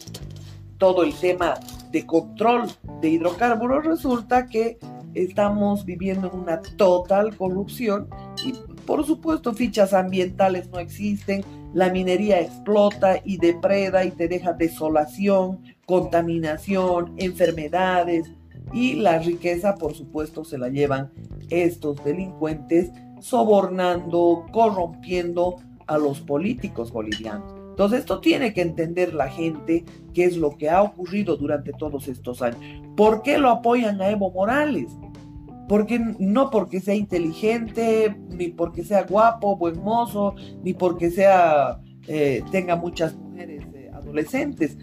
todo 0.78 1.04
el 1.04 1.12
tema 1.14 1.54
de 1.92 2.06
control 2.06 2.62
de 3.00 3.10
hidrocarburos, 3.10 3.84
resulta 3.84 4.46
que 4.46 4.78
estamos 5.14 5.84
viviendo 5.84 6.30
en 6.32 6.40
una 6.40 6.62
total 6.76 7.36
corrupción 7.36 8.08
por 8.86 9.04
supuesto 9.06 9.54
fichas 9.54 9.92
ambientales 9.92 10.68
no 10.70 10.78
existen, 10.78 11.44
la 11.72 11.90
minería 11.90 12.40
explota 12.40 13.20
y 13.24 13.36
depreda 13.36 14.04
y 14.04 14.10
te 14.10 14.28
deja 14.28 14.52
desolación, 14.52 15.60
contaminación, 15.86 17.14
enfermedades 17.16 18.30
y 18.72 18.94
la 18.94 19.18
riqueza 19.18 19.74
por 19.74 19.94
supuesto 19.94 20.44
se 20.44 20.58
la 20.58 20.68
llevan 20.68 21.10
estos 21.48 22.02
delincuentes 22.04 22.90
sobornando, 23.20 24.46
corrompiendo 24.52 25.56
a 25.86 25.98
los 25.98 26.20
políticos 26.20 26.92
bolivianos. 26.92 27.60
Entonces 27.70 28.00
esto 28.00 28.20
tiene 28.20 28.52
que 28.52 28.60
entender 28.62 29.14
la 29.14 29.28
gente 29.28 29.84
qué 30.12 30.24
es 30.24 30.36
lo 30.36 30.56
que 30.56 30.68
ha 30.68 30.82
ocurrido 30.82 31.36
durante 31.36 31.72
todos 31.72 32.08
estos 32.08 32.42
años. 32.42 32.60
¿Por 32.96 33.22
qué 33.22 33.38
lo 33.38 33.48
apoyan 33.48 34.00
a 34.00 34.10
Evo 34.10 34.30
Morales? 34.30 34.92
Porque 35.70 36.00
no 36.18 36.50
porque 36.50 36.80
sea 36.80 36.96
inteligente, 36.96 38.16
ni 38.28 38.48
porque 38.48 38.82
sea 38.82 39.04
guapo, 39.04 39.56
buen 39.56 39.80
mozo, 39.80 40.34
ni 40.64 40.74
porque 40.74 41.12
sea 41.12 41.78
eh, 42.08 42.42
tenga 42.50 42.74
muchas 42.74 43.14
mujeres 43.14 43.64
eh, 43.74 43.88
adolescentes. 43.94 44.76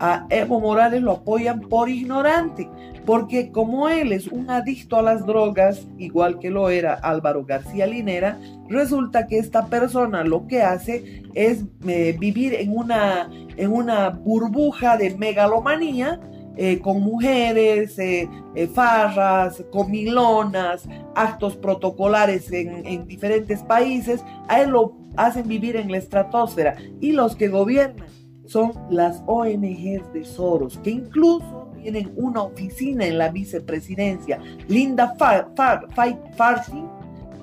A 0.00 0.26
Evo 0.30 0.58
Morales 0.58 1.00
lo 1.00 1.12
apoyan 1.12 1.60
por 1.60 1.88
ignorante, 1.88 2.68
porque 3.06 3.52
como 3.52 3.88
él 3.88 4.10
es 4.10 4.26
un 4.26 4.50
adicto 4.50 4.96
a 4.96 5.02
las 5.02 5.24
drogas, 5.24 5.86
igual 5.96 6.40
que 6.40 6.50
lo 6.50 6.70
era 6.70 6.94
Álvaro 6.94 7.44
García 7.44 7.86
Linera, 7.86 8.40
resulta 8.68 9.28
que 9.28 9.38
esta 9.38 9.66
persona 9.66 10.24
lo 10.24 10.48
que 10.48 10.62
hace 10.62 11.22
es 11.34 11.66
eh, 11.86 12.16
vivir 12.18 12.54
en 12.54 12.76
una, 12.76 13.30
en 13.56 13.70
una 13.70 14.10
burbuja 14.10 14.96
de 14.96 15.16
megalomanía 15.16 16.18
eh, 16.56 16.80
con 16.80 17.00
mujeres, 17.00 17.98
eh, 17.98 18.28
eh, 18.54 18.66
farras, 18.66 19.64
comilonas, 19.72 20.86
actos 21.14 21.56
protocolares 21.56 22.52
en, 22.52 22.86
en, 22.86 23.06
diferentes 23.06 23.62
países, 23.62 24.22
a 24.48 24.60
él 24.60 24.70
lo 24.70 24.94
hacen 25.16 25.48
vivir 25.48 25.76
en 25.76 25.90
la 25.90 25.96
estratosfera. 25.96 26.76
Y 27.00 27.12
los 27.12 27.36
que 27.36 27.48
gobiernan 27.48 28.06
son 28.44 28.72
las 28.90 29.22
ONGs 29.26 30.12
de 30.12 30.24
Soros, 30.24 30.78
que 30.84 30.90
incluso 30.90 31.70
tienen 31.80 32.12
una 32.16 32.42
oficina 32.42 33.06
en 33.06 33.16
la 33.16 33.30
vicepresidencia. 33.30 34.38
Linda 34.68 35.14
Farsi, 35.16 36.84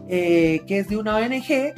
que 0.07 0.65
es 0.67 0.87
de 0.87 0.97
una 0.97 1.17
ONG, 1.17 1.73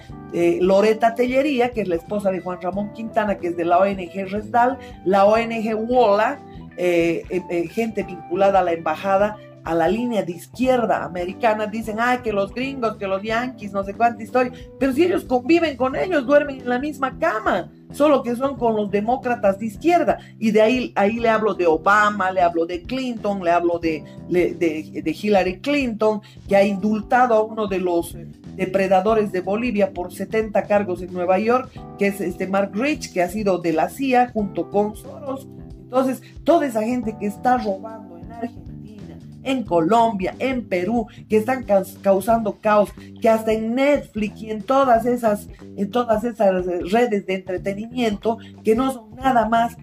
Loreta 0.62 1.16
Tellería, 1.16 1.72
que 1.72 1.82
es 1.82 1.88
la 1.88 1.96
esposa 1.96 2.30
de 2.30 2.42
Juan 2.42 2.62
Ramón 2.62 2.92
Quintana, 2.94 3.38
que 3.38 3.48
es 3.48 3.58
de 3.58 3.66
la 3.66 3.80
ONG 3.80 4.30
Resdal, 4.30 4.78
la 5.06 5.26
ONG 5.26 5.76
WOLA, 5.76 6.40
eh, 6.78 7.24
eh, 7.30 7.68
gente 7.68 8.04
vinculada 8.04 8.60
a 8.60 8.64
la 8.64 8.74
embajada, 8.74 9.38
a 9.64 9.76
la 9.76 9.88
línea 9.88 10.24
de 10.24 10.32
izquierda 10.32 11.04
americana, 11.04 11.68
dicen, 11.68 11.98
ay, 12.00 12.20
que 12.24 12.34
los 12.34 12.54
gringos, 12.54 12.98
que 12.98 13.08
los 13.08 13.22
yanquis, 13.22 13.72
no 13.72 13.84
sé 13.84 13.94
cuánta 13.94 14.24
historia, 14.24 14.52
pero 14.80 14.92
si 14.94 15.04
ellos 15.04 15.24
conviven 15.26 15.78
con 15.78 15.96
ellos, 15.96 16.26
duermen 16.26 16.62
en 16.62 16.70
la 16.70 16.80
misma 16.80 17.18
cama, 17.20 17.72
solo 17.92 18.24
que 18.24 18.36
son 18.36 18.56
con 18.56 18.76
los 18.76 18.90
demócratas 18.90 19.60
de 19.60 19.68
izquierda, 19.68 20.18
y 20.40 20.52
de 20.52 20.62
ahí, 20.62 20.92
ahí 20.96 21.20
le 21.20 21.30
hablo 21.30 21.54
de 21.54 21.68
Obama, 21.68 22.32
le 22.32 22.42
hablo 22.42 22.66
de 22.66 22.82
Clinton, 22.84 23.44
le 23.44 23.52
hablo 23.52 23.78
de, 23.78 24.04
de, 24.30 25.02
de 25.04 25.12
Hillary 25.22 25.60
Clinton, 25.60 26.22
que 26.48 26.56
ha 26.56 26.64
indultado 26.64 27.36
a 27.36 27.44
uno 27.44 27.68
de 27.68 27.80
los 27.80 28.16
depredadores 28.56 29.32
de 29.32 29.42
Bolivia 29.42 29.92
por 29.94 30.14
70 30.14 30.64
cargos 30.64 31.02
en 31.02 31.14
Nueva 31.14 31.40
York, 31.40 31.72
que 31.98 32.08
es 32.08 32.22
este 32.22 32.48
Mark 32.48 32.72
Rich, 32.74 33.14
que 33.14 33.22
ha 33.22 33.30
sido 33.30 33.60
de 33.60 33.74
la 33.74 33.90
CIA 33.90 34.32
junto 34.34 34.70
con 34.70 34.96
Soros, 34.96 35.48
entonces, 35.92 36.22
toda 36.46 36.66
esa 36.68 36.84
gente 36.84 37.18
que 37.20 37.26
está 37.26 37.58
robando 37.58 38.18
en 38.18 38.32
Argentina, 38.32 39.18
en 39.44 39.64
Colombia, 39.64 40.34
en 40.40 40.66
Perú, 40.66 41.08
que 41.28 41.36
están 41.36 41.66
causando 42.02 42.60
caos, 42.62 42.92
que 43.22 43.28
hasta 43.28 43.52
en 43.52 43.76
Netflix 43.76 44.42
y 44.42 44.52
en 44.52 44.62
todas 44.62 45.06
esas, 45.06 45.50
en 45.76 45.92
todas 45.92 46.24
esas 46.24 46.66
redes 46.66 47.26
de 47.26 47.36
entretenimiento, 47.36 48.38
que 48.64 48.74
no 48.74 48.94
son 48.94 49.16
nada 49.18 49.50
más 49.50 49.76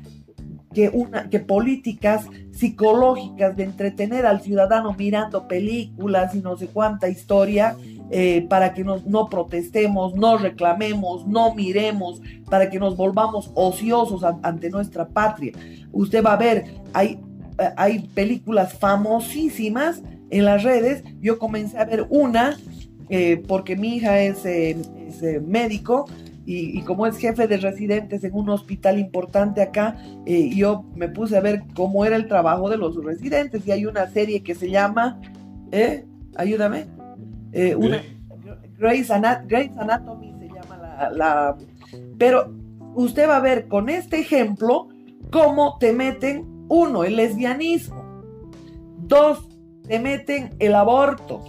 que, 0.73 0.88
una, 0.88 1.29
que 1.29 1.40
políticas 1.40 2.25
psicológicas 2.53 3.55
de 3.55 3.64
entretener 3.64 4.25
al 4.25 4.40
ciudadano 4.40 4.94
mirando 4.94 5.47
películas 5.47 6.35
y 6.35 6.40
no 6.40 6.57
sé 6.57 6.68
cuánta 6.68 7.11
historia, 7.11 7.77
eh, 8.11 8.47
para 8.49 8.73
que 8.73 8.85
nos, 8.85 9.05
no 9.05 9.29
protestemos, 9.29 10.14
no 10.14 10.38
reclamemos, 10.38 11.27
no 11.27 11.55
miremos, 11.55 12.23
para 12.49 12.71
que 12.71 12.79
nos 12.79 12.97
volvamos 12.97 13.51
ociosos 13.55 14.23
ante 14.42 14.71
nuestra 14.71 15.09
patria. 15.09 15.53
Usted 15.92 16.25
va 16.25 16.33
a 16.33 16.37
ver, 16.37 16.64
hay, 16.94 17.21
eh, 17.59 17.68
hay 17.77 17.99
películas 18.14 18.73
famosísimas 18.73 20.03
en 20.31 20.47
las 20.47 20.62
redes. 20.62 21.05
Yo 21.21 21.38
comencé 21.38 21.77
a 21.77 21.85
ver 21.85 22.07
una 22.09 22.57
eh, 23.11 23.42
porque 23.47 23.77
mi 23.77 23.97
hija 23.97 24.21
es, 24.21 24.42
médico 25.47 26.07
y, 26.47 26.81
como 26.83 27.07
es 27.07 27.18
jefe 27.18 27.47
de 27.47 27.59
residentes 27.59 28.25
en 28.25 28.35
un 28.35 28.49
hospital 28.49 28.99
importante 28.99 29.61
acá, 29.61 29.97
yo 30.27 30.85
me 30.94 31.09
puse 31.09 31.37
a 31.37 31.40
ver 31.40 31.64
cómo 31.75 32.07
era 32.07 32.16
el 32.16 32.27
trabajo 32.27 32.71
de 32.71 32.79
los 32.79 33.03
residentes 33.05 33.66
y 33.66 33.73
hay 33.73 33.85
una 33.85 34.09
serie 34.09 34.42
que 34.42 34.55
se 34.55 34.71
llama, 34.71 35.21
¿eh? 35.73 36.07
Ayúdame 36.37 36.98
eh, 37.59 37.75
una, 37.75 38.03
Grey's, 38.79 39.11
Anatomy 39.11 40.35
se 40.38 40.47
llama 40.47 40.77
la, 40.77 41.11
la, 41.11 41.57
Pero 42.16 42.53
usted 42.94 43.29
va 43.29 43.38
a 43.38 43.40
ver 43.40 43.66
con 43.66 43.88
este 43.88 44.21
ejemplo 44.21 44.88
cómo 45.31 45.77
te 45.79 45.92
meten, 45.92 46.66
uno, 46.68 47.03
el 47.03 47.16
lesbianismo, 47.16 48.23
dos, 48.99 49.49
te 49.87 49.99
meten 49.99 50.55
el 50.61 50.75
aborto, 50.75 51.42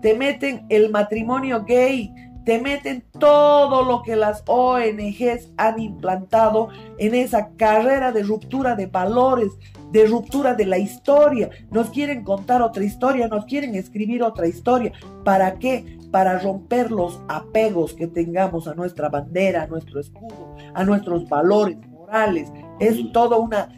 te 0.00 0.14
meten 0.14 0.64
el 0.70 0.90
matrimonio 0.90 1.64
gay, 1.64 2.10
te 2.44 2.58
meten 2.58 3.04
todo 3.18 3.84
lo 3.84 4.02
que 4.02 4.16
las 4.16 4.42
ONGs 4.46 5.52
han 5.58 5.78
implantado 5.78 6.68
en 6.98 7.14
esa 7.14 7.50
carrera 7.56 8.12
de 8.12 8.22
ruptura 8.22 8.76
de 8.76 8.86
valores, 8.86 9.52
de 9.92 10.06
ruptura 10.06 10.54
de 10.54 10.66
la 10.66 10.78
historia. 10.78 11.50
Nos 11.70 11.90
quieren 11.90 12.24
contar 12.24 12.62
otra 12.62 12.84
historia, 12.84 13.28
nos 13.28 13.44
quieren 13.44 13.74
escribir 13.74 14.22
otra 14.22 14.46
historia. 14.46 14.92
¿Para 15.24 15.58
qué? 15.58 15.98
Para 16.10 16.38
romper 16.38 16.90
los 16.90 17.20
apegos 17.28 17.94
que 17.94 18.06
tengamos 18.06 18.68
a 18.68 18.74
nuestra 18.74 19.08
bandera, 19.08 19.62
a 19.62 19.66
nuestro 19.66 20.00
escudo, 20.00 20.56
a 20.74 20.84
nuestros 20.84 21.28
valores 21.28 21.78
morales. 21.88 22.52
Es 22.78 22.98
toda 23.12 23.36
una, 23.36 23.68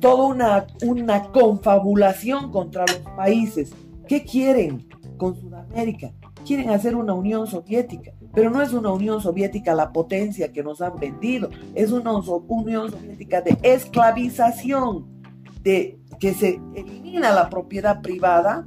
toda 0.00 0.26
una, 0.26 0.66
una 0.84 1.24
confabulación 1.30 2.50
contra 2.50 2.84
los 2.86 2.98
países. 3.16 3.72
¿Qué 4.06 4.24
quieren 4.24 4.88
con 5.16 5.36
Sudamérica? 5.36 6.12
Quieren 6.44 6.70
hacer 6.70 6.96
una 6.96 7.14
Unión 7.14 7.46
Soviética, 7.46 8.12
pero 8.34 8.50
no 8.50 8.60
es 8.60 8.72
una 8.72 8.90
Unión 8.90 9.20
Soviética 9.20 9.74
la 9.74 9.92
potencia 9.92 10.52
que 10.52 10.64
nos 10.64 10.82
han 10.82 10.98
vendido, 10.98 11.50
es 11.74 11.92
una 11.92 12.12
Unión 12.12 12.90
Soviética 12.90 13.40
de 13.42 13.56
esclavización, 13.62 15.21
de 15.62 15.98
que 16.18 16.34
se 16.34 16.60
elimina 16.74 17.32
la 17.32 17.48
propiedad 17.50 18.00
privada 18.00 18.66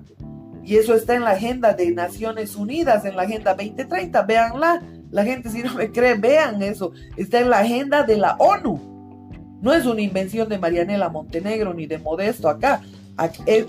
y 0.66 0.78
eso 0.78 0.96
está 0.96 1.16
en 1.16 1.24
la 1.24 1.32
agenda 1.32 1.74
de 1.74 1.92
Naciones 1.92 2.56
Unidas, 2.56 3.06
en 3.06 3.16
la 3.16 3.22
agenda 3.24 3.54
2030, 3.54 4.24
véanla. 4.24 4.82
La 5.12 5.24
gente 5.24 5.50
si 5.50 5.62
no 5.62 5.76
me 5.76 5.92
cree, 5.92 6.16
vean 6.16 6.62
eso. 6.64 6.92
Está 7.18 7.40
en 7.40 7.52
la 7.52 7.60
agenda 7.60 8.04
de 8.04 8.18
la 8.18 8.36
ONU. 8.40 9.60
No 9.62 9.74
es 9.74 9.86
una 9.86 10.02
invención 10.02 10.50
de 10.50 10.58
Marianela 10.58 11.10
Montenegro 11.10 11.74
ni 11.74 11.86
de 11.86 12.00
Modesto 12.00 12.50
acá. 12.50 12.82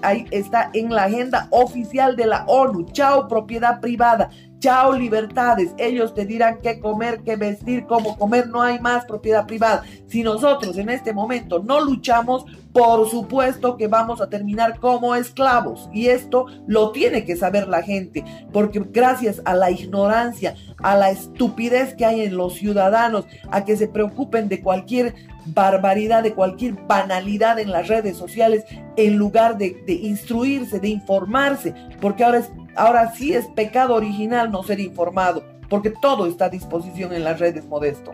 Ahí 0.02 0.26
está 0.30 0.70
en 0.72 0.92
la 0.92 1.04
agenda 1.04 1.48
oficial 1.50 2.16
de 2.16 2.26
la 2.26 2.44
ONU. 2.46 2.86
Chao 2.92 3.28
propiedad 3.28 3.80
privada. 3.80 4.30
Chao 4.58 4.92
libertades. 4.92 5.74
Ellos 5.76 6.14
te 6.14 6.24
dirán 6.24 6.60
qué 6.62 6.80
comer, 6.80 7.20
qué 7.24 7.36
vestir, 7.36 7.84
cómo 7.86 8.16
comer. 8.16 8.48
No 8.48 8.62
hay 8.62 8.80
más 8.80 9.04
propiedad 9.04 9.46
privada. 9.46 9.84
Si 10.06 10.22
nosotros 10.22 10.78
en 10.78 10.88
este 10.88 11.12
momento 11.12 11.62
no 11.62 11.80
luchamos, 11.80 12.46
por 12.76 13.08
supuesto 13.08 13.78
que 13.78 13.88
vamos 13.88 14.20
a 14.20 14.28
terminar 14.28 14.78
como 14.80 15.14
esclavos. 15.14 15.88
Y 15.94 16.08
esto 16.08 16.44
lo 16.66 16.92
tiene 16.92 17.24
que 17.24 17.34
saber 17.34 17.68
la 17.68 17.82
gente. 17.82 18.22
Porque 18.52 18.82
gracias 18.90 19.40
a 19.46 19.54
la 19.54 19.70
ignorancia, 19.70 20.54
a 20.82 20.94
la 20.94 21.08
estupidez 21.08 21.94
que 21.94 22.04
hay 22.04 22.20
en 22.20 22.36
los 22.36 22.52
ciudadanos, 22.56 23.24
a 23.50 23.64
que 23.64 23.78
se 23.78 23.88
preocupen 23.88 24.50
de 24.50 24.60
cualquier 24.60 25.14
barbaridad, 25.46 26.22
de 26.22 26.34
cualquier 26.34 26.74
banalidad 26.86 27.58
en 27.58 27.70
las 27.70 27.88
redes 27.88 28.18
sociales, 28.18 28.64
en 28.98 29.16
lugar 29.16 29.56
de, 29.56 29.82
instruirse, 29.86 30.78
de 30.78 30.88
informarse. 30.88 31.72
Porque 31.98 32.24
ahora 32.24 32.38
es 32.38 32.50
Ahora 32.74 33.10
sí 33.12 33.32
es 33.32 33.46
pecado 33.46 33.94
original 33.94 34.50
no 34.50 34.62
ser 34.62 34.80
informado, 34.80 35.42
porque 35.70 35.88
todo 35.88 36.26
está 36.26 36.44
a 36.44 36.50
disposición 36.50 37.14
en 37.14 37.24
las 37.24 37.40
redes, 37.40 37.64
Modesto. 37.64 38.12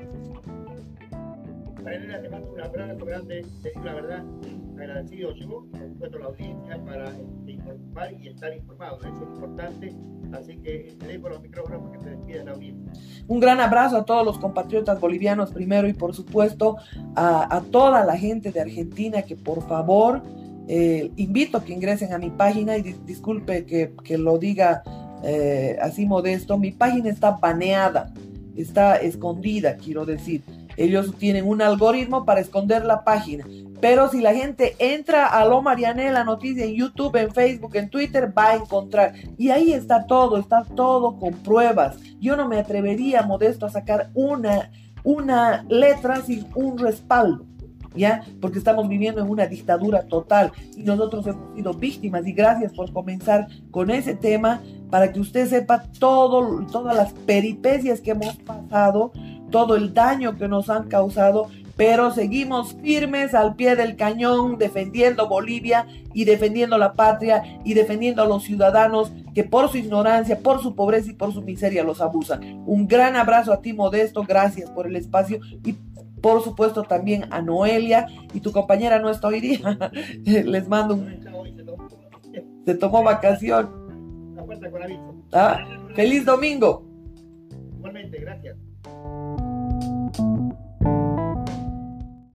Un 2.62 2.80
abrazo 2.80 3.04
grande, 3.04 3.44
te 3.62 3.70
digo 3.70 3.84
la 3.84 3.94
verdad, 3.94 4.24
agradecido 4.78 5.34
yo, 5.34 5.48
por 5.70 5.80
supuesto 5.80 6.18
la 6.18 6.26
audiencia, 6.26 6.84
para 6.84 7.12
informar 7.46 8.12
y 8.20 8.28
estar 8.28 8.54
informado, 8.54 8.98
eso 9.00 9.08
es 9.08 9.22
importante, 9.22 9.94
así 10.32 10.56
que 10.58 10.96
que 12.26 12.50
audiencia. 12.50 12.92
Un 13.26 13.40
gran 13.40 13.60
abrazo 13.60 13.96
a 13.96 14.04
todos 14.04 14.24
los 14.24 14.38
compatriotas 14.38 15.00
bolivianos 15.00 15.52
primero 15.52 15.88
y 15.88 15.92
por 15.92 16.14
supuesto 16.14 16.76
a, 17.16 17.62
toda 17.70 18.04
la 18.04 18.16
gente 18.16 18.52
de 18.52 18.60
Argentina 18.60 19.22
que 19.22 19.36
por 19.36 19.66
favor 19.66 20.22
eh, 20.68 21.10
invito 21.16 21.58
a 21.58 21.64
que 21.64 21.72
ingresen 21.72 22.12
a 22.12 22.18
mi 22.18 22.30
página 22.30 22.76
y 22.76 22.82
disculpe 22.82 23.64
que, 23.66 24.18
lo 24.18 24.38
diga 24.38 24.82
eh, 25.24 25.76
así 25.80 26.06
modesto, 26.06 26.58
mi 26.58 26.70
página 26.70 27.10
está 27.10 27.32
baneada, 27.32 28.12
está 28.56 28.96
escondida, 28.96 29.76
quiero 29.76 30.06
decir. 30.06 30.42
Ellos 30.76 31.14
tienen 31.18 31.48
un 31.48 31.62
algoritmo 31.62 32.24
para 32.24 32.40
esconder 32.40 32.84
la 32.84 33.04
página. 33.04 33.46
Pero 33.80 34.08
si 34.08 34.20
la 34.20 34.32
gente 34.32 34.76
entra 34.78 35.26
a 35.26 35.44
Lo 35.44 35.62
la 35.62 36.24
Noticia 36.24 36.64
en 36.64 36.74
YouTube, 36.74 37.16
en 37.16 37.32
Facebook, 37.32 37.74
en 37.74 37.90
Twitter, 37.90 38.32
va 38.36 38.50
a 38.50 38.56
encontrar. 38.56 39.14
Y 39.36 39.50
ahí 39.50 39.72
está 39.72 40.06
todo, 40.06 40.38
está 40.38 40.64
todo 40.64 41.18
con 41.18 41.34
pruebas. 41.34 41.96
Yo 42.20 42.36
no 42.36 42.48
me 42.48 42.58
atrevería, 42.58 43.22
modesto, 43.22 43.66
a 43.66 43.70
sacar 43.70 44.10
una, 44.14 44.70
una 45.02 45.64
letra 45.68 46.22
sin 46.22 46.46
un 46.54 46.78
respaldo 46.78 47.46
¿ya? 47.94 48.24
Porque 48.40 48.58
estamos 48.58 48.88
viviendo 48.88 49.20
en 49.20 49.28
una 49.28 49.46
dictadura 49.46 50.02
total 50.02 50.52
y 50.76 50.82
nosotros 50.82 51.26
hemos 51.26 51.54
sido 51.54 51.74
víctimas 51.74 52.26
y 52.26 52.32
gracias 52.32 52.72
por 52.72 52.92
comenzar 52.92 53.48
con 53.70 53.90
ese 53.90 54.14
tema 54.14 54.62
para 54.90 55.12
que 55.12 55.20
usted 55.20 55.48
sepa 55.48 55.82
todo, 55.98 56.66
todas 56.66 56.96
las 56.96 57.12
peripecias 57.12 58.00
que 58.00 58.12
hemos 58.12 58.36
pasado, 58.36 59.12
todo 59.52 59.76
el 59.76 59.94
daño 59.94 60.36
que 60.36 60.48
nos 60.48 60.68
han 60.68 60.88
causado 60.88 61.48
pero 61.76 62.10
seguimos 62.10 62.74
firmes 62.82 63.34
al 63.34 63.56
pie 63.56 63.76
del 63.76 63.96
cañón 63.96 64.58
defendiendo 64.58 65.28
Bolivia 65.28 65.86
y 66.12 66.24
defendiendo 66.24 66.76
la 66.78 66.92
patria 66.94 67.42
y 67.64 67.74
defendiendo 67.74 68.22
a 68.22 68.26
los 68.26 68.44
ciudadanos 68.44 69.12
que 69.34 69.44
por 69.44 69.70
su 69.70 69.78
ignorancia, 69.78 70.38
por 70.38 70.62
su 70.62 70.74
pobreza 70.74 71.10
y 71.10 71.14
por 71.14 71.32
su 71.32 71.42
miseria 71.42 71.82
los 71.82 72.00
abusan. 72.00 72.62
Un 72.66 72.86
gran 72.86 73.16
abrazo 73.16 73.52
a 73.52 73.62
ti 73.62 73.72
Modesto, 73.72 74.22
gracias 74.22 74.70
por 74.70 74.86
el 74.86 74.96
espacio 74.96 75.40
y 75.64 75.72
por 76.20 76.42
supuesto 76.42 76.82
también 76.84 77.24
a 77.32 77.42
Noelia 77.42 78.06
y 78.32 78.40
tu 78.40 78.52
compañera 78.52 78.98
no 78.98 79.10
está 79.10 79.28
hoy 79.28 79.40
día. 79.40 79.78
Les 80.24 80.68
mando 80.68 80.94
un... 80.94 81.20
Se 82.64 82.74
tomó 82.74 83.02
vacación. 83.02 83.70
Ah, 85.32 85.64
feliz 85.96 86.24
domingo. 86.24 86.86
Igualmente, 87.78 88.20
gracias. 88.20 88.56